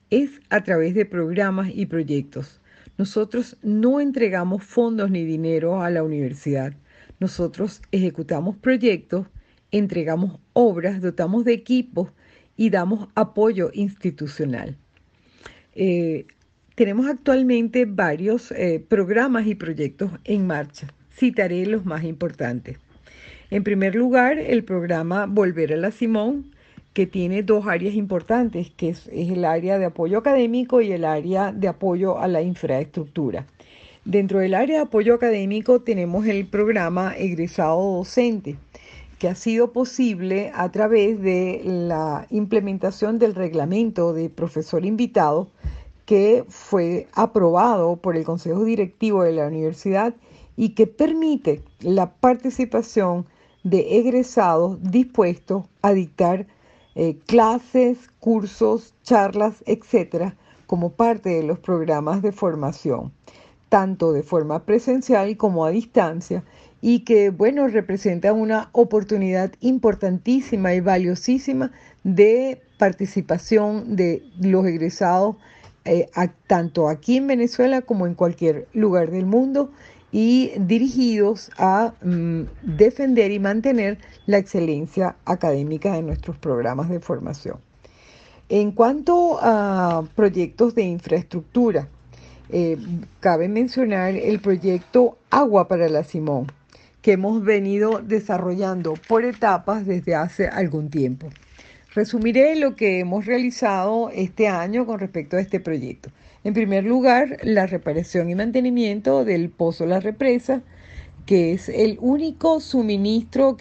es 0.10 0.40
a 0.50 0.64
través 0.64 0.94
de 0.94 1.06
programas 1.06 1.70
y 1.74 1.86
proyectos. 1.86 2.62
Nosotros 2.98 3.58
no 3.62 4.00
entregamos 4.00 4.64
fondos 4.64 5.10
ni 5.10 5.26
dinero 5.26 5.82
a 5.82 5.90
la 5.90 6.04
universidad. 6.04 6.74
Nosotros 7.20 7.82
ejecutamos 7.92 8.56
proyectos, 8.56 9.28
entregamos 9.72 10.40
obras, 10.54 11.02
dotamos 11.02 11.44
de 11.44 11.54
equipos 11.54 12.10
y 12.56 12.70
damos 12.70 13.10
apoyo 13.16 13.72
institucional. 13.74 14.78
Eh, 15.76 16.28
tenemos 16.76 17.08
actualmente 17.08 17.86
varios 17.86 18.52
eh, 18.52 18.84
programas 18.88 19.46
y 19.46 19.56
proyectos 19.56 20.12
en 20.24 20.48
marcha. 20.48 20.88
Citaré 21.16 21.66
los 21.66 21.86
más 21.86 22.04
importantes. 22.04 22.80
En 23.52 23.64
primer 23.64 23.94
lugar, 23.94 24.40
el 24.40 24.64
programa 24.64 25.28
Volver 25.28 25.74
a 25.74 25.78
la 25.78 25.92
Simón, 25.92 26.52
que 26.94 27.06
tiene 27.06 27.44
dos 27.44 27.68
áreas 27.68 27.94
importantes, 27.94 28.72
que 28.76 28.90
es, 28.90 29.08
el 29.12 29.46
área 29.46 29.78
de 29.78 29.86
apoyo 29.86 30.18
académico 30.18 30.82
y 30.82 30.92
el 30.92 31.06
área 31.06 31.52
de 31.52 31.68
apoyo 31.68 32.18
a 32.20 32.28
la 32.28 32.42
infraestructura. 32.42 33.46
Dentro 34.06 34.40
del 34.40 34.56
área 34.56 34.78
de 34.78 34.84
apoyo 34.84 35.14
académico 35.14 35.82
tenemos 35.82 36.26
el 36.26 36.48
programa 36.48 37.16
Egresado 37.16 37.98
Docente, 37.98 38.58
que 39.20 39.28
ha 39.28 39.36
sido 39.36 39.72
posible 39.72 40.52
a 40.54 40.72
través 40.72 41.22
de 41.22 41.62
la 41.64 42.28
implementación 42.32 43.20
del 43.20 43.36
reglamento 43.36 44.14
de 44.14 44.30
profesor 44.30 44.84
invitado 44.86 45.50
que 46.06 46.46
fue 46.50 47.08
aprobado 47.14 47.96
por 47.98 48.18
el 48.18 48.26
Consejo 48.26 48.64
Directivo 48.64 49.24
de 49.24 49.34
la 49.34 49.48
Universidad 49.48 50.14
y 50.58 50.70
que 50.70 50.88
permite 50.88 51.62
la 51.80 52.12
participación 52.12 53.26
de 53.64 54.00
egresados 54.00 54.78
dispuestos 54.82 55.66
a 55.82 55.94
dictar 55.94 56.46
eh, 56.96 57.18
clases, 57.26 57.98
cursos, 58.20 58.94
charlas, 59.04 59.64
etcétera, 59.66 60.36
como 60.68 60.92
parte 60.92 61.30
de 61.30 61.44
los 61.44 61.60
programas 61.60 62.22
de 62.22 62.32
formación. 62.32 63.12
tanto 63.70 64.14
de 64.14 64.22
forma 64.22 64.66
presencial 64.66 65.36
como 65.36 65.66
a 65.66 65.72
distancia 65.72 66.44
y 66.80 67.00
que, 67.06 67.32
bueno, 67.32 67.68
representa 67.68 68.32
una 68.32 68.70
oportunidad 68.74 69.52
importantísima 69.62 70.76
y 70.76 70.80
valiosísima 70.80 71.72
de 72.04 72.62
participación 72.78 73.96
de 73.96 74.22
los 74.40 74.68
egresados 74.68 75.38
eh, 75.86 76.08
tanto 76.48 76.90
aquí 76.90 77.18
en 77.18 77.28
Venezuela 77.28 77.82
como 77.82 78.08
en 78.08 78.16
cualquier 78.16 78.68
lugar 78.74 79.12
del 79.12 79.26
mundo 79.26 79.72
y 80.14 80.52
dirigidos 80.58 81.52
a 81.58 81.94
mm, 82.02 82.44
defender 82.62 83.32
y 83.32 83.40
mantener 83.40 83.98
la 84.28 84.38
excelencia 84.38 85.16
académica 85.26 85.94
de 85.94 86.04
nuestros 86.04 86.38
programas 86.38 86.88
de 86.90 87.00
formación. 87.00 87.58
En 88.48 88.72
cuanto 88.72 89.40
a 89.42 90.04
proyectos 90.16 90.76
de 90.76 90.84
infraestructura, 90.84 91.88
eh, 92.50 92.78
cabe 93.20 93.48
mencionar 93.48 94.16
el 94.16 94.40
proyecto 94.40 95.18
Agua 95.32 95.68
para 95.68 95.90
la 95.90 96.04
Simón, 96.04 96.48
que 97.02 97.14
hemos 97.14 97.44
venido 97.44 98.00
desarrollando 98.04 98.94
por 99.08 99.26
etapas 99.26 99.86
desde 99.88 100.14
hace 100.16 100.48
algún 100.48 100.90
tiempo. 100.90 101.30
Resumiré 101.96 102.56
lo 102.56 102.76
que 102.76 103.00
hemos 103.00 103.28
realizado 103.28 104.10
este 104.10 104.48
año 104.48 104.88
con 104.88 105.00
respecto 105.00 105.38
a 105.38 105.42
este 105.42 105.60
proyecto. 105.60 106.10
En 106.44 106.56
primer 106.56 106.86
lugar, 106.86 107.38
la 107.44 107.68
reparación 107.68 108.32
y 108.32 108.36
mantenimiento 108.36 109.24
del 109.24 109.52
Pozo 109.52 109.86
La 109.86 110.00
Represa, 110.00 110.64
que 111.28 111.54
es 111.54 111.70
el 111.70 112.00
único 112.02 112.60
suministro 112.62 113.58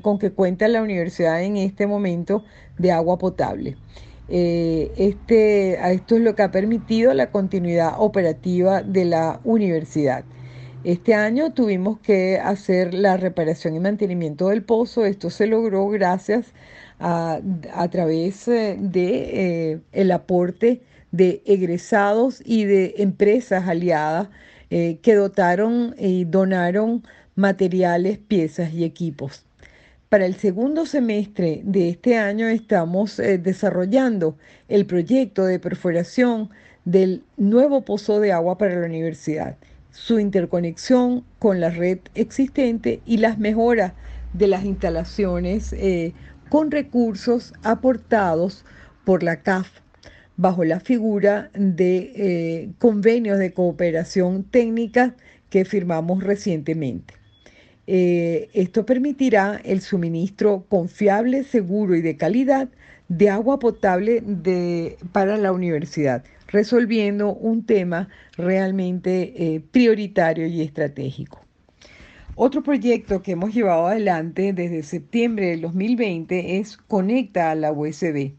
con 0.00 0.18
que 0.18 0.30
cuenta 0.30 0.66
la 0.68 0.82
universidad 0.82 1.42
en 1.42 1.58
este 1.58 1.86
momento 1.86 2.42
de 2.78 2.90
agua 2.90 3.18
potable. 3.18 3.76
Eh, 4.30 4.90
este, 4.96 5.74
esto 5.92 6.16
es 6.16 6.22
lo 6.22 6.34
que 6.34 6.42
ha 6.42 6.50
permitido 6.50 7.12
la 7.12 7.30
continuidad 7.30 7.96
operativa 7.98 8.82
de 8.82 9.04
la 9.04 9.40
universidad. 9.44 10.24
Este 10.84 11.12
año 11.12 11.52
tuvimos 11.52 11.98
que 12.00 12.38
hacer 12.38 12.94
la 12.94 13.18
reparación 13.18 13.74
y 13.74 13.80
mantenimiento 13.80 14.48
del 14.48 14.62
pozo. 14.62 15.04
Esto 15.04 15.28
se 15.28 15.46
logró 15.46 15.86
gracias 15.88 16.54
a, 16.98 17.40
través 17.90 18.48
eh, 18.48 18.76
de 18.78 19.72
eh, 19.72 19.80
el 19.92 20.10
aporte 20.12 20.82
de 21.12 21.42
egresados 21.44 22.42
y 22.44 22.64
de 22.64 22.94
empresas 22.98 23.68
aliadas 23.68 24.28
que 24.70 25.14
dotaron 25.14 25.94
y 25.96 26.24
donaron 26.24 27.04
materiales, 27.36 28.18
piezas 28.18 28.72
y 28.72 28.82
equipos. 28.82 29.44
Para 30.14 30.26
el 30.26 30.36
segundo 30.36 30.86
semestre 30.86 31.60
de 31.64 31.88
este 31.88 32.16
año 32.16 32.46
estamos 32.46 33.18
eh, 33.18 33.36
desarrollando 33.36 34.36
el 34.68 34.86
proyecto 34.86 35.44
de 35.44 35.58
perforación 35.58 36.50
del 36.84 37.24
nuevo 37.36 37.80
pozo 37.80 38.20
de 38.20 38.30
agua 38.30 38.56
para 38.56 38.78
la 38.78 38.86
universidad, 38.86 39.56
su 39.90 40.20
interconexión 40.20 41.24
con 41.40 41.58
la 41.58 41.70
red 41.70 41.98
existente 42.14 43.00
y 43.04 43.16
las 43.16 43.38
mejoras 43.38 43.92
de 44.34 44.46
las 44.46 44.64
instalaciones 44.64 45.72
eh, 45.72 46.12
con 46.54 46.70
recursos 46.70 47.52
aportados 47.64 48.64
por 49.02 49.24
la 49.24 49.42
CAF 49.42 49.68
bajo 50.36 50.62
la 50.62 50.78
figura 50.78 51.50
de 51.52 52.12
eh, 52.14 52.70
convenios 52.78 53.40
de 53.40 53.52
cooperación 53.52 54.44
técnica 54.44 55.16
que 55.50 55.64
firmamos 55.64 56.22
recientemente. 56.22 57.14
Eh, 57.88 58.50
esto 58.52 58.86
permitirá 58.86 59.60
el 59.64 59.80
suministro 59.80 60.64
confiable, 60.68 61.42
seguro 61.42 61.96
y 61.96 62.02
de 62.02 62.16
calidad 62.16 62.68
de 63.08 63.30
agua 63.30 63.58
potable 63.58 64.22
para 65.10 65.36
la 65.36 65.50
universidad, 65.50 66.22
resolviendo 66.46 67.34
un 67.34 67.66
tema 67.66 68.08
realmente 68.36 69.34
eh, 69.36 69.60
prioritario 69.72 70.46
y 70.46 70.62
estratégico. 70.62 71.43
Otro 72.36 72.64
proyecto 72.64 73.22
que 73.22 73.32
hemos 73.32 73.54
llevado 73.54 73.86
adelante 73.86 74.52
desde 74.52 74.82
septiembre 74.82 75.50
del 75.50 75.60
2020 75.60 76.58
es 76.58 76.76
Conecta 76.76 77.52
a 77.52 77.54
la 77.54 77.70
USB, 77.70 78.32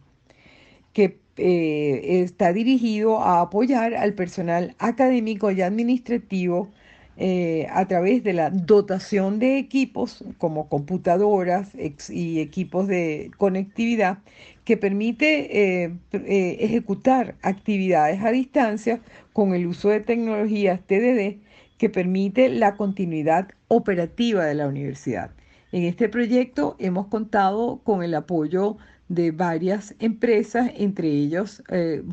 que 0.91 1.17
eh, 1.37 2.21
está 2.23 2.51
dirigido 2.51 3.21
a 3.21 3.39
apoyar 3.39 3.93
al 3.95 4.13
personal 4.13 4.75
académico 4.79 5.49
y 5.51 5.61
administrativo 5.61 6.69
eh, 7.15 7.67
a 7.71 7.87
través 7.87 8.21
de 8.25 8.33
la 8.33 8.49
dotación 8.49 9.39
de 9.39 9.57
equipos 9.57 10.25
como 10.39 10.67
computadoras 10.67 11.69
y 12.09 12.41
equipos 12.41 12.87
de 12.87 13.31
conectividad 13.37 14.17
que 14.65 14.75
permite 14.75 15.85
eh, 15.85 15.97
ejecutar 16.59 17.35
actividades 17.41 18.21
a 18.21 18.31
distancia 18.31 18.99
con 19.31 19.53
el 19.53 19.67
uso 19.67 19.87
de 19.87 20.01
tecnologías 20.01 20.81
TDD 20.85 21.44
que 21.77 21.89
permite 21.89 22.49
la 22.49 22.75
continuidad 22.75 23.49
operativa 23.67 24.45
de 24.45 24.55
la 24.55 24.67
universidad. 24.67 25.31
En 25.71 25.83
este 25.83 26.07
proyecto 26.09 26.75
hemos 26.79 27.07
contado 27.07 27.81
con 27.83 28.03
el 28.03 28.13
apoyo 28.13 28.77
de 29.09 29.31
varias 29.31 29.93
empresas, 29.99 30.71
entre 30.77 31.09
ellos 31.09 31.61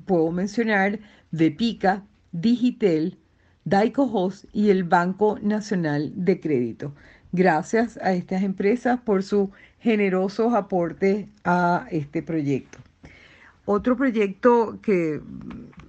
puedo 0.05 0.31
mencionar 0.31 0.99
Vepica, 1.31 2.05
Digitel, 2.33 3.19
Daico 3.65 4.03
Host 4.05 4.47
y 4.53 4.71
el 4.71 4.85
Banco 4.85 5.39
Nacional 5.41 6.13
de 6.15 6.41
Crédito. 6.41 6.95
Gracias 7.31 7.99
a 8.03 8.13
estas 8.13 8.43
empresas 8.43 9.01
por 9.01 9.23
su 9.23 9.51
generosos 9.79 10.53
aportes 10.55 11.27
a 11.45 11.87
este 11.91 12.23
proyecto. 12.23 12.79
Otro 13.65 13.97
proyecto 13.97 14.81
que 14.83 15.21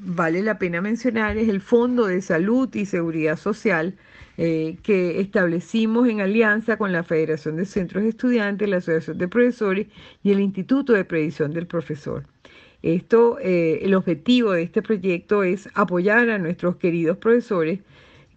vale 0.05 0.41
la 0.41 0.57
pena 0.57 0.81
mencionar 0.81 1.37
es 1.37 1.49
el 1.49 1.61
Fondo 1.61 2.07
de 2.07 2.21
Salud 2.21 2.73
y 2.75 2.85
Seguridad 2.85 3.37
Social 3.37 3.95
eh, 4.37 4.77
que 4.83 5.21
establecimos 5.21 6.07
en 6.09 6.21
alianza 6.21 6.77
con 6.77 6.91
la 6.91 7.03
Federación 7.03 7.55
de 7.55 7.65
Centros 7.65 8.03
de 8.03 8.09
Estudiantes, 8.09 8.67
la 8.67 8.77
Asociación 8.77 9.17
de 9.17 9.27
Profesores 9.27 9.87
y 10.23 10.31
el 10.31 10.39
Instituto 10.39 10.93
de 10.93 11.05
Previsión 11.05 11.53
del 11.53 11.67
Profesor. 11.67 12.25
Esto, 12.81 13.37
eh, 13.39 13.79
el 13.83 13.93
objetivo 13.93 14.51
de 14.51 14.63
este 14.63 14.81
proyecto 14.81 15.43
es 15.43 15.69
apoyar 15.73 16.29
a 16.29 16.37
nuestros 16.37 16.75
queridos 16.75 17.17
profesores 17.17 17.79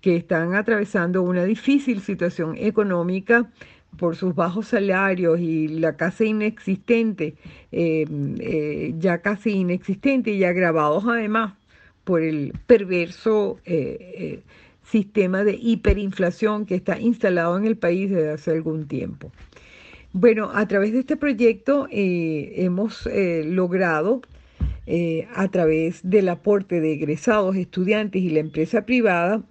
que 0.01 0.17
están 0.17 0.55
atravesando 0.55 1.23
una 1.23 1.45
difícil 1.45 2.01
situación 2.01 2.55
económica 2.57 3.51
por 3.99 4.17
sus 4.17 4.35
bajos 4.35 4.69
salarios 4.69 5.41
y 5.41 5.69
la 5.69 5.97
casi 5.97 6.27
inexistente, 6.27 7.35
eh, 7.73 8.05
eh, 8.41 8.95
ya 8.99 9.19
casi 9.19 9.53
inexistente 9.53 10.33
y 10.33 10.45
agravados 10.45 11.05
además 11.07 11.55
por 12.05 12.23
el 12.23 12.53
perverso 12.67 13.59
sistema 14.85 15.43
de 15.43 15.59
hiperinflación 15.61 16.67
que 16.67 16.77
está 16.77 17.01
instalado 17.01 17.57
en 17.57 17.67
el 17.67 17.77
país 17.77 18.11
desde 18.11 18.31
hace 18.31 18.53
algún 18.53 18.87
tiempo. 18.87 19.33
Bueno, 20.13 20.51
a 20.55 20.69
través 20.69 20.93
de 20.93 21.01
este 21.01 21.17
proyecto 21.17 21.89
hemos 21.91 23.09
logrado 23.45 24.23
eh, 24.89 25.27
a 25.35 25.49
través 25.49 26.09
del 26.09 26.29
aporte 26.29 26.81
de 26.81 26.93
egresados, 26.93 27.57
estudiantes 27.57 28.23
y 28.23 28.31
la 28.31 28.39
empresa 28.39 28.87
privada, 28.87 29.43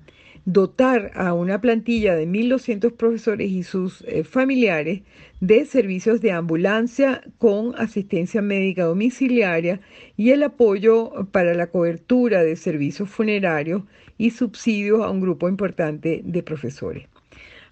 dotar 0.46 1.12
a 1.16 1.34
una 1.34 1.60
plantilla 1.60 2.16
de 2.16 2.28
1.200 2.28 2.94
profesores 2.96 3.52
y 3.52 3.64
sus 3.64 4.02
eh, 4.08 4.24
familiares 4.24 5.02
de 5.40 5.66
servicios 5.66 6.22
de 6.22 6.32
ambulancia 6.32 7.22
con 7.40 7.74
asistencia 7.78 8.42
médica 8.42 8.86
domiciliaria 8.86 9.82
y 10.16 10.30
el 10.30 10.44
apoyo 10.44 11.28
para 11.32 11.56
la 11.56 11.68
cobertura 11.68 12.44
de 12.44 12.56
servicios 12.56 13.10
funerarios 13.10 13.84
y 14.18 14.30
subsidios 14.30 15.04
a 15.04 15.10
un 15.10 15.20
grupo 15.20 15.50
importante 15.50 16.22
de 16.24 16.44
profesores. 16.44 17.08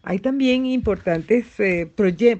Hay 0.01 0.19
también 0.19 0.65
importantes 0.65 1.59
eh, 1.59 1.89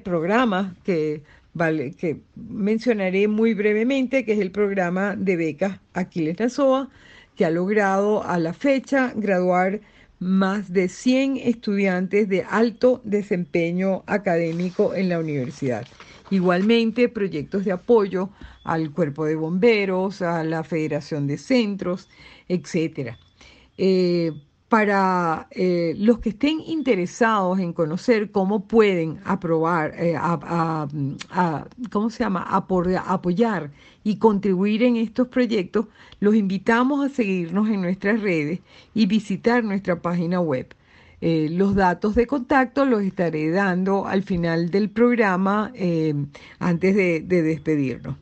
programas 0.02 0.76
que 0.84 1.22
vale, 1.54 1.92
que 1.92 2.20
mencionaré 2.34 3.28
muy 3.28 3.54
brevemente, 3.54 4.24
que 4.24 4.32
es 4.32 4.40
el 4.40 4.50
programa 4.50 5.16
de 5.16 5.36
becas 5.36 5.80
Aquiles 5.94 6.38
Nazoa, 6.38 6.90
que 7.36 7.44
ha 7.44 7.50
logrado 7.50 8.22
a 8.24 8.38
la 8.38 8.52
fecha 8.52 9.12
graduar 9.16 9.80
más 10.18 10.72
de 10.72 10.88
100 10.88 11.36
estudiantes 11.36 12.28
de 12.28 12.44
alto 12.44 13.00
desempeño 13.04 14.02
académico 14.06 14.94
en 14.94 15.08
la 15.08 15.18
universidad. 15.18 15.86
Igualmente, 16.30 17.08
proyectos 17.08 17.64
de 17.64 17.72
apoyo 17.72 18.30
al 18.64 18.90
cuerpo 18.92 19.24
de 19.26 19.36
bomberos, 19.36 20.22
a 20.22 20.42
la 20.44 20.64
Federación 20.64 21.26
de 21.26 21.38
Centros, 21.38 22.08
etc 22.48 23.16
para 24.68 25.46
eh, 25.50 25.94
los 25.98 26.18
que 26.18 26.30
estén 26.30 26.60
interesados 26.60 27.58
en 27.58 27.72
conocer 27.72 28.30
cómo 28.30 28.66
pueden 28.66 29.20
aprobar, 29.24 29.94
eh, 29.96 30.16
¿cómo 31.92 32.10
se 32.10 32.24
llama? 32.24 32.42
apoyar 32.42 33.70
y 34.02 34.16
contribuir 34.16 34.82
en 34.82 34.96
estos 34.96 35.28
proyectos, 35.28 35.86
los 36.20 36.34
invitamos 36.34 37.04
a 37.04 37.08
seguirnos 37.08 37.68
en 37.68 37.82
nuestras 37.82 38.20
redes 38.20 38.60
y 38.94 39.06
visitar 39.06 39.62
nuestra 39.62 40.00
página 40.00 40.40
web. 40.40 40.74
Eh, 41.20 41.48
los 41.50 41.74
datos 41.74 42.14
de 42.14 42.26
contacto 42.26 42.84
los 42.84 43.02
estaré 43.02 43.50
dando 43.50 44.06
al 44.06 44.24
final 44.24 44.70
del 44.70 44.90
programa 44.90 45.72
antes 46.58 46.96
de, 46.96 47.20
de 47.20 47.42
despedirnos. 47.42 48.16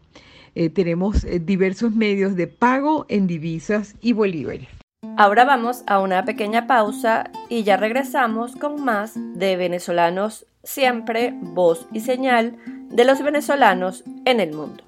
tenemos 0.75 1.27
diversos 1.41 1.95
medios 1.95 2.37
de 2.37 2.47
pago 2.47 3.07
en 3.09 3.27
divisas 3.27 3.97
y 4.03 4.13
bolívares. 4.13 4.82
Ahora 5.17 5.45
vamos 5.45 5.83
a 5.89 5.99
una 5.99 6.25
pequeña 6.25 6.69
pausa 6.69 7.31
y 7.49 7.65
ya 7.65 7.77
regresamos 7.77 8.55
con 8.55 8.85
más 8.85 9.15
de 9.17 9.57
venezolanos 9.57 10.47
siempre, 10.63 11.35
voz 11.41 11.89
y 11.93 12.01
señal 12.01 12.57
de 12.89 13.05
los 13.05 13.21
venezolanos 13.21 14.05
en 14.25 14.39
el 14.39 14.53
mundo. 14.53 14.85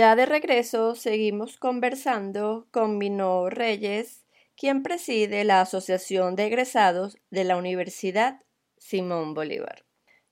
Ya 0.00 0.16
de 0.16 0.24
regreso 0.24 0.94
seguimos 0.94 1.58
conversando 1.58 2.66
con 2.70 2.96
Mino 2.96 3.50
Reyes, 3.50 4.24
quien 4.56 4.82
preside 4.82 5.44
la 5.44 5.60
Asociación 5.60 6.36
de 6.36 6.46
Egresados 6.46 7.18
de 7.30 7.44
la 7.44 7.58
Universidad 7.58 8.40
Simón 8.78 9.34
Bolívar. 9.34 9.84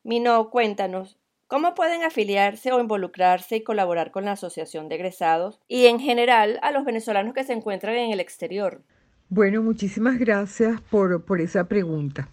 Mino, 0.02 0.48
cuéntanos, 0.48 1.18
¿cómo 1.48 1.74
pueden 1.74 2.02
afiliarse 2.02 2.72
o 2.72 2.80
involucrarse 2.80 3.56
y 3.56 3.62
colaborar 3.62 4.10
con 4.10 4.24
la 4.24 4.32
Asociación 4.32 4.88
de 4.88 4.94
Egresados 4.94 5.60
y 5.68 5.84
en 5.84 6.00
general 6.00 6.58
a 6.62 6.70
los 6.70 6.86
venezolanos 6.86 7.34
que 7.34 7.44
se 7.44 7.52
encuentran 7.52 7.94
en 7.96 8.10
el 8.10 8.20
exterior? 8.20 8.82
Bueno, 9.28 9.62
muchísimas 9.62 10.18
gracias 10.18 10.80
por, 10.80 11.26
por 11.26 11.42
esa 11.42 11.68
pregunta. 11.68 12.26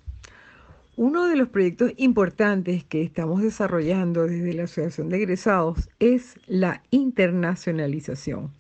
Uno 0.98 1.28
de 1.28 1.36
los 1.36 1.50
proyectos 1.50 1.92
importantes 1.98 2.86
que 2.86 3.02
estamos 3.02 3.42
desarrollando 3.42 4.28
desde 4.28 4.54
la 4.54 4.64
Asociación 4.64 5.10
de 5.10 5.18
Egresados 5.18 5.90
es 6.00 6.36
la 6.48 6.84
internacionalización. 6.90 8.54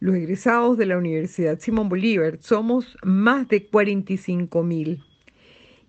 Los 0.00 0.16
egresados 0.16 0.76
de 0.76 0.86
la 0.86 0.98
Universidad 0.98 1.60
Simón 1.60 1.88
Bolívar 1.88 2.38
somos 2.40 2.96
más 3.04 3.46
de 3.46 3.68
45 3.68 4.64
mil 4.64 5.04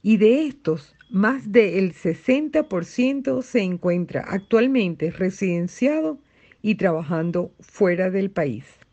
y 0.04 0.18
de 0.18 0.46
estos 0.46 0.96
más 1.10 1.52
del 1.52 1.94
60% 1.94 3.42
se 3.42 3.62
encuentra 3.62 4.22
actualmente 4.22 5.10
residenciado 5.10 6.20
y 6.62 6.76
trabajando 6.76 7.52
fuera 7.60 8.12
del 8.12 8.30
país 8.30 8.85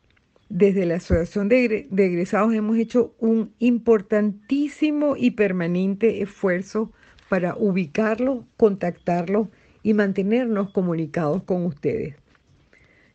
desde 0.52 0.84
la 0.84 0.96
Asociación 0.96 1.48
de, 1.48 1.88
Egresados 1.96 2.52
hemos 2.52 2.76
hecho 2.76 3.14
un 3.18 3.54
importantísimo 3.58 5.16
y 5.16 5.30
permanente 5.30 6.20
esfuerzo 6.20 6.92
para 7.30 7.56
ubicarlos, 7.56 8.44
contactarlos 8.58 9.48
y 9.82 9.94
mantenernos 9.94 10.70
comunicados 10.70 11.42
con 11.44 11.64
ustedes. 11.64 12.16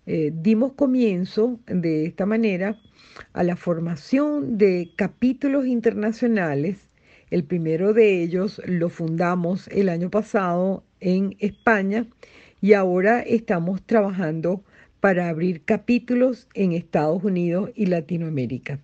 Eh, 0.07 0.31
dimos 0.33 0.73
comienzo 0.73 1.59
de 1.67 2.07
esta 2.07 2.25
manera 2.25 2.79
a 3.33 3.43
la 3.43 3.55
formación 3.55 4.57
de 4.57 4.89
capítulos 4.95 5.67
internacionales. 5.67 6.89
El 7.29 7.43
primero 7.43 7.93
de 7.93 8.23
ellos 8.23 8.59
lo 8.65 8.89
fundamos 8.89 9.67
el 9.67 9.89
año 9.89 10.09
pasado 10.09 10.83
en 11.01 11.35
España 11.37 12.07
y 12.61 12.73
ahora 12.73 13.21
estamos 13.21 13.83
trabajando 13.83 14.63
para 15.07 15.29
abrir 15.29 15.63
capítulos 15.63 16.49
en 16.53 16.73
Estados 16.73 17.23
Unidos 17.23 17.71
y 17.75 17.85
Latinoamérica. 17.85 18.81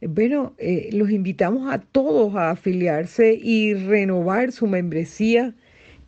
Bueno, 0.00 0.54
eh, 0.56 0.88
los 0.94 1.10
invitamos 1.10 1.70
a 1.70 1.80
todos 1.80 2.34
a 2.34 2.48
afiliarse 2.48 3.34
y 3.34 3.74
renovar 3.74 4.52
su 4.52 4.68
membresía 4.68 5.54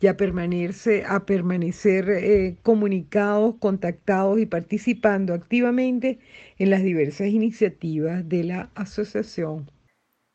y 0.01 0.07
a 0.07 0.17
permanecer, 0.17 1.05
a 1.05 1.23
permanecer 1.27 2.09
eh, 2.09 2.55
comunicados, 2.63 3.57
contactados 3.59 4.39
y 4.39 4.47
participando 4.47 5.35
activamente 5.35 6.17
en 6.57 6.71
las 6.71 6.81
diversas 6.81 7.27
iniciativas 7.27 8.27
de 8.27 8.45
la 8.45 8.71
asociación. 8.73 9.69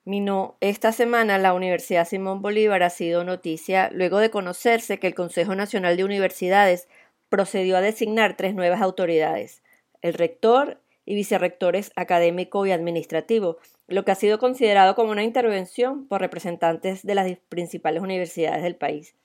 Mino, 0.06 0.58
esta 0.60 0.92
semana 0.92 1.38
la 1.38 1.54
Universidad 1.54 2.06
Simón 2.06 2.40
Bolívar 2.40 2.84
ha 2.84 2.90
sido 2.90 3.24
noticia 3.24 3.90
luego 3.92 4.18
de 4.18 4.30
conocerse 4.30 5.00
que 5.00 5.08
el 5.08 5.14
Consejo 5.16 5.56
Nacional 5.56 5.96
de 5.96 6.04
Universidades 6.04 6.88
procedió 7.34 7.76
a 7.76 7.80
designar 7.80 8.36
tres 8.36 8.54
nuevas 8.54 8.80
autoridades, 8.80 9.60
el 10.02 10.14
rector 10.14 10.80
y 11.04 11.16
vicerrectores 11.16 11.90
académico 11.96 12.64
y 12.64 12.70
administrativo, 12.70 13.56
lo 13.88 14.04
que 14.04 14.12
ha 14.12 14.14
sido 14.14 14.38
considerado 14.38 14.94
como 14.94 15.10
una 15.10 15.24
intervención 15.24 16.06
por 16.06 16.20
representantes 16.20 17.04
de 17.04 17.16
las 17.16 17.36
principales 17.48 18.04
universidades 18.04 18.62
del 18.62 18.76
país. 18.76 19.16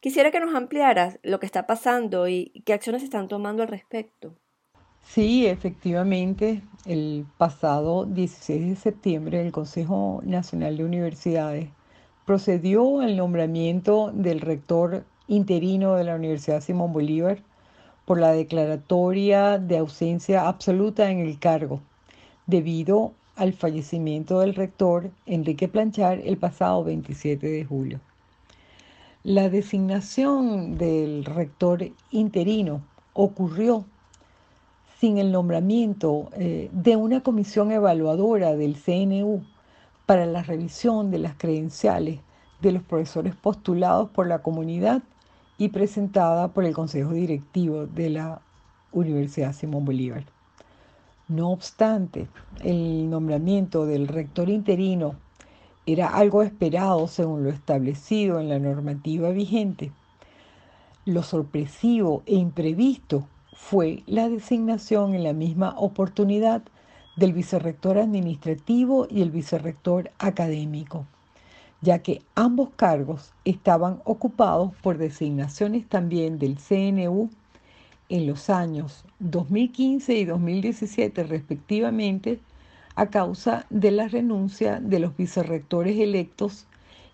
Quisiera 0.00 0.32
que 0.32 0.40
nos 0.40 0.56
ampliaras 0.56 1.20
lo 1.22 1.38
que 1.38 1.46
está 1.46 1.68
pasando 1.68 2.26
y 2.26 2.64
qué 2.66 2.72
acciones 2.72 3.02
se 3.02 3.06
están 3.06 3.28
tomando 3.28 3.62
al 3.62 3.68
respecto. 3.68 4.34
Sí, 5.04 5.46
efectivamente, 5.46 6.62
el 6.84 7.26
pasado 7.38 8.06
16 8.06 8.70
de 8.70 8.74
septiembre 8.74 9.40
el 9.40 9.52
Consejo 9.52 10.20
Nacional 10.24 10.78
de 10.78 10.84
Universidades 10.84 11.68
procedió 12.24 12.98
al 12.98 13.16
nombramiento 13.16 14.10
del 14.12 14.40
rector 14.40 15.04
interino 15.28 15.94
de 15.94 16.04
la 16.04 16.14
Universidad 16.14 16.60
Simón 16.60 16.92
Bolívar 16.92 17.38
por 18.04 18.20
la 18.20 18.32
declaratoria 18.32 19.58
de 19.58 19.78
ausencia 19.78 20.46
absoluta 20.46 21.10
en 21.10 21.18
el 21.18 21.38
cargo, 21.38 21.80
debido 22.46 23.12
al 23.34 23.52
fallecimiento 23.52 24.40
del 24.40 24.54
rector 24.54 25.10
Enrique 25.26 25.68
Planchar 25.68 26.20
el 26.24 26.36
pasado 26.38 26.84
27 26.84 27.46
de 27.46 27.64
julio. 27.64 28.00
La 29.24 29.48
designación 29.48 30.78
del 30.78 31.24
rector 31.24 31.90
interino 32.12 32.82
ocurrió 33.12 33.84
sin 35.00 35.18
el 35.18 35.32
nombramiento 35.32 36.30
eh, 36.34 36.70
de 36.72 36.96
una 36.96 37.22
comisión 37.22 37.72
evaluadora 37.72 38.54
del 38.54 38.76
CNU 38.76 39.42
para 40.06 40.26
la 40.26 40.42
revisión 40.42 41.10
de 41.10 41.18
las 41.18 41.34
credenciales 41.34 42.20
de 42.60 42.72
los 42.72 42.82
profesores 42.82 43.34
postulados 43.34 44.08
por 44.10 44.26
la 44.28 44.42
comunidad 44.42 45.02
y 45.58 45.68
presentada 45.68 46.48
por 46.48 46.64
el 46.64 46.74
Consejo 46.74 47.12
Directivo 47.12 47.86
de 47.86 48.10
la 48.10 48.40
Universidad 48.92 49.52
Simón 49.52 49.84
Bolívar. 49.84 50.24
No 51.28 51.50
obstante, 51.50 52.28
el 52.62 53.10
nombramiento 53.10 53.86
del 53.86 54.06
rector 54.06 54.48
interino 54.48 55.16
era 55.86 56.08
algo 56.08 56.42
esperado 56.42 57.08
según 57.08 57.44
lo 57.44 57.50
establecido 57.50 58.40
en 58.40 58.48
la 58.48 58.58
normativa 58.58 59.30
vigente. 59.30 59.92
Lo 61.04 61.22
sorpresivo 61.22 62.22
e 62.26 62.34
imprevisto 62.34 63.26
fue 63.54 64.02
la 64.06 64.28
designación 64.28 65.14
en 65.14 65.24
la 65.24 65.32
misma 65.32 65.74
oportunidad 65.78 66.62
del 67.16 67.32
vicerrector 67.32 67.98
administrativo 67.98 69.06
y 69.08 69.22
el 69.22 69.30
vicerrector 69.30 70.10
académico 70.18 71.06
ya 71.80 72.00
que 72.00 72.22
ambos 72.34 72.70
cargos 72.76 73.32
estaban 73.44 74.00
ocupados 74.04 74.72
por 74.82 74.98
designaciones 74.98 75.86
también 75.88 76.38
del 76.38 76.56
CNU 76.56 77.30
en 78.08 78.26
los 78.26 78.50
años 78.50 79.04
2015 79.18 80.14
y 80.14 80.24
2017 80.24 81.24
respectivamente 81.24 82.40
a 82.94 83.06
causa 83.10 83.66
de 83.68 83.90
la 83.90 84.08
renuncia 84.08 84.80
de 84.80 85.00
los 85.00 85.16
vicerrectores 85.16 85.98
electos 85.98 86.66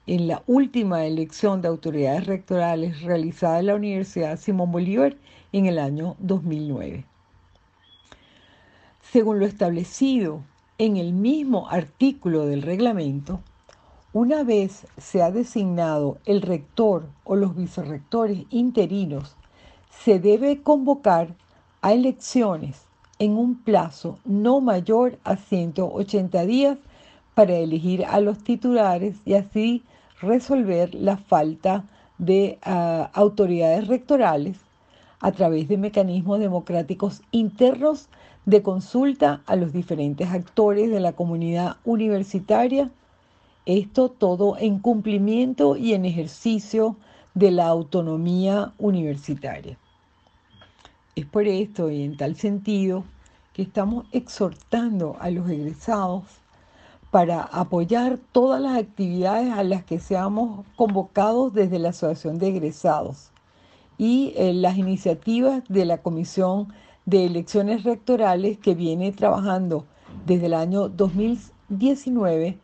en 0.06 0.28
la 0.28 0.42
última 0.46 1.04
elección 1.04 1.60
de 1.62 1.68
autoridades 1.68 2.26
rectorales 2.26 3.02
realizada 3.02 3.60
en 3.60 3.66
la 3.66 3.74
Universidad 3.74 4.38
Simón 4.38 4.72
Bolívar 4.72 5.16
en 5.52 5.66
el 5.66 5.78
año 5.78 6.16
2009. 6.18 7.04
Según 9.00 9.38
lo 9.38 9.46
establecido 9.46 10.42
en 10.78 10.96
el 10.96 11.12
mismo 11.12 11.68
artículo 11.68 12.46
del 12.46 12.62
reglamento, 12.62 13.40
una 14.14 14.42
vez 14.42 14.86
se 14.98 15.22
ha 15.22 15.30
designado 15.30 16.18
el 16.26 16.42
rector 16.42 17.06
o 17.24 17.34
los 17.34 17.56
vicerrectores 17.56 18.44
interinos, 18.50 19.36
se 19.90 20.18
debe 20.18 20.62
convocar 20.62 21.34
a 21.80 21.94
elecciones 21.94 22.82
en 23.18 23.38
un 23.38 23.62
plazo 23.62 24.18
no 24.26 24.60
mayor 24.60 25.18
a 25.24 25.36
180 25.36 26.44
días 26.44 26.78
para 27.34 27.54
elegir 27.54 28.04
a 28.04 28.20
los 28.20 28.44
titulares 28.44 29.16
y 29.24 29.34
así 29.34 29.82
resolver 30.20 30.94
la 30.94 31.16
falta 31.16 31.84
de 32.18 32.58
ah, 32.62 33.10
autoridades 33.14 33.88
rectorales 33.88 34.58
a 35.20 35.32
través 35.32 35.68
de 35.68 35.78
mecanismos 35.78 36.38
democráticos 36.38 37.22
internos 37.30 38.08
de 38.44 38.62
consulta 38.62 39.40
a 39.46 39.56
los 39.56 39.72
diferentes 39.72 40.28
actores 40.28 40.90
de 40.90 41.00
la 41.00 41.12
comunidad 41.12 41.76
universitaria 41.84 42.90
esto 43.66 44.08
todo 44.08 44.56
en 44.58 44.78
cumplimiento 44.78 45.76
y 45.76 45.94
en 45.94 46.04
ejercicio 46.04 46.96
de 47.34 47.50
la 47.50 47.66
autonomía 47.66 48.72
universitaria. 48.78 49.78
Es 51.14 51.26
por 51.26 51.46
esto 51.46 51.90
y 51.90 52.02
en 52.02 52.16
tal 52.16 52.36
sentido 52.36 53.04
que 53.52 53.62
estamos 53.62 54.06
exhortando 54.12 55.16
a 55.20 55.30
los 55.30 55.48
egresados 55.48 56.24
para 57.10 57.42
apoyar 57.42 58.18
todas 58.32 58.60
las 58.60 58.78
actividades 58.78 59.52
a 59.52 59.62
las 59.62 59.84
que 59.84 60.00
seamos 60.00 60.64
convocados 60.76 61.52
desde 61.52 61.78
la 61.78 61.90
Asociación 61.90 62.38
de 62.38 62.48
Egresados 62.48 63.30
y 63.98 64.32
eh, 64.36 64.54
las 64.54 64.78
iniciativas 64.78 65.62
de 65.68 65.84
la 65.84 65.98
Comisión 65.98 66.72
de 67.04 67.26
elecciones 67.26 67.84
rectorales 67.84 68.58
que 68.58 68.74
viene 68.74 69.12
trabajando 69.12 69.84
desde 70.24 70.46
el 70.46 70.54
año 70.54 70.88
2019, 70.88 72.58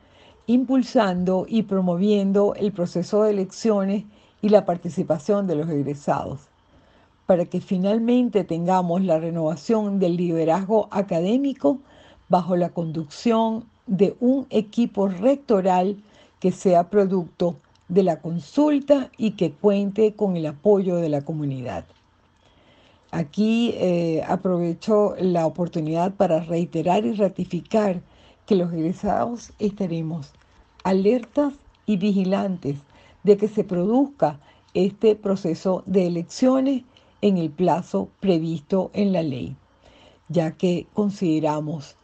impulsando 0.49 1.45
y 1.47 1.65
promoviendo 1.65 2.55
el 2.55 2.73
proceso 2.73 3.23
de 3.23 3.33
elecciones 3.33 4.05
y 4.41 4.49
la 4.49 4.65
participación 4.65 5.47
de 5.47 5.57
los 5.57 5.69
egresados, 5.69 6.41
para 7.27 7.45
que 7.45 7.61
finalmente 7.61 8.45
tengamos 8.45 9.03
la 9.03 9.19
renovación 9.19 9.99
del 9.99 10.17
liderazgo 10.17 10.89
académico 10.91 11.81
bajo 12.31 12.57
la 12.57 12.71
conducción 12.71 13.67
de 13.87 14.17
un 14.21 14.47
equipo 14.49 15.09
rectoral 15.09 16.03
que 16.41 16.51
sea 16.51 16.89
producto 16.89 17.57
de 17.89 18.03
la 18.03 18.23
consulta 18.23 19.11
y 19.19 19.33
que 19.33 19.53
cuente 19.53 20.15
con 20.15 20.39
el 20.39 20.47
apoyo 20.47 20.97
de 20.97 21.11
la 21.11 21.21
comunidad. 21.21 21.85
Aquí 23.11 23.75
eh, 23.77 24.23
aprovecho 24.27 25.15
la 25.19 25.45
oportunidad 25.45 26.15
para 26.15 26.41
reiterar 26.41 27.05
y 27.05 27.13
ratificar 27.13 28.01
que 28.47 28.55
los 28.55 28.73
egresados 28.73 29.53
estaremos 29.59 30.33
alertas 30.89 31.53
y 31.85 31.99
vigilantes 31.99 32.77
de 33.23 33.37
que 33.37 33.47
se 33.47 33.63
produzca 33.63 34.41
este 34.73 35.17
proceso 35.17 35.83
de 35.85 36.07
elecciones 36.07 36.85
en 37.21 37.37
el 37.37 37.51
plazo 37.51 38.09
previsto 38.21 38.91
en 38.95 39.13
la 39.13 39.23
ley, 39.23 39.55
ya 40.31 40.53
que 40.53 40.87
consideramos 40.95 41.97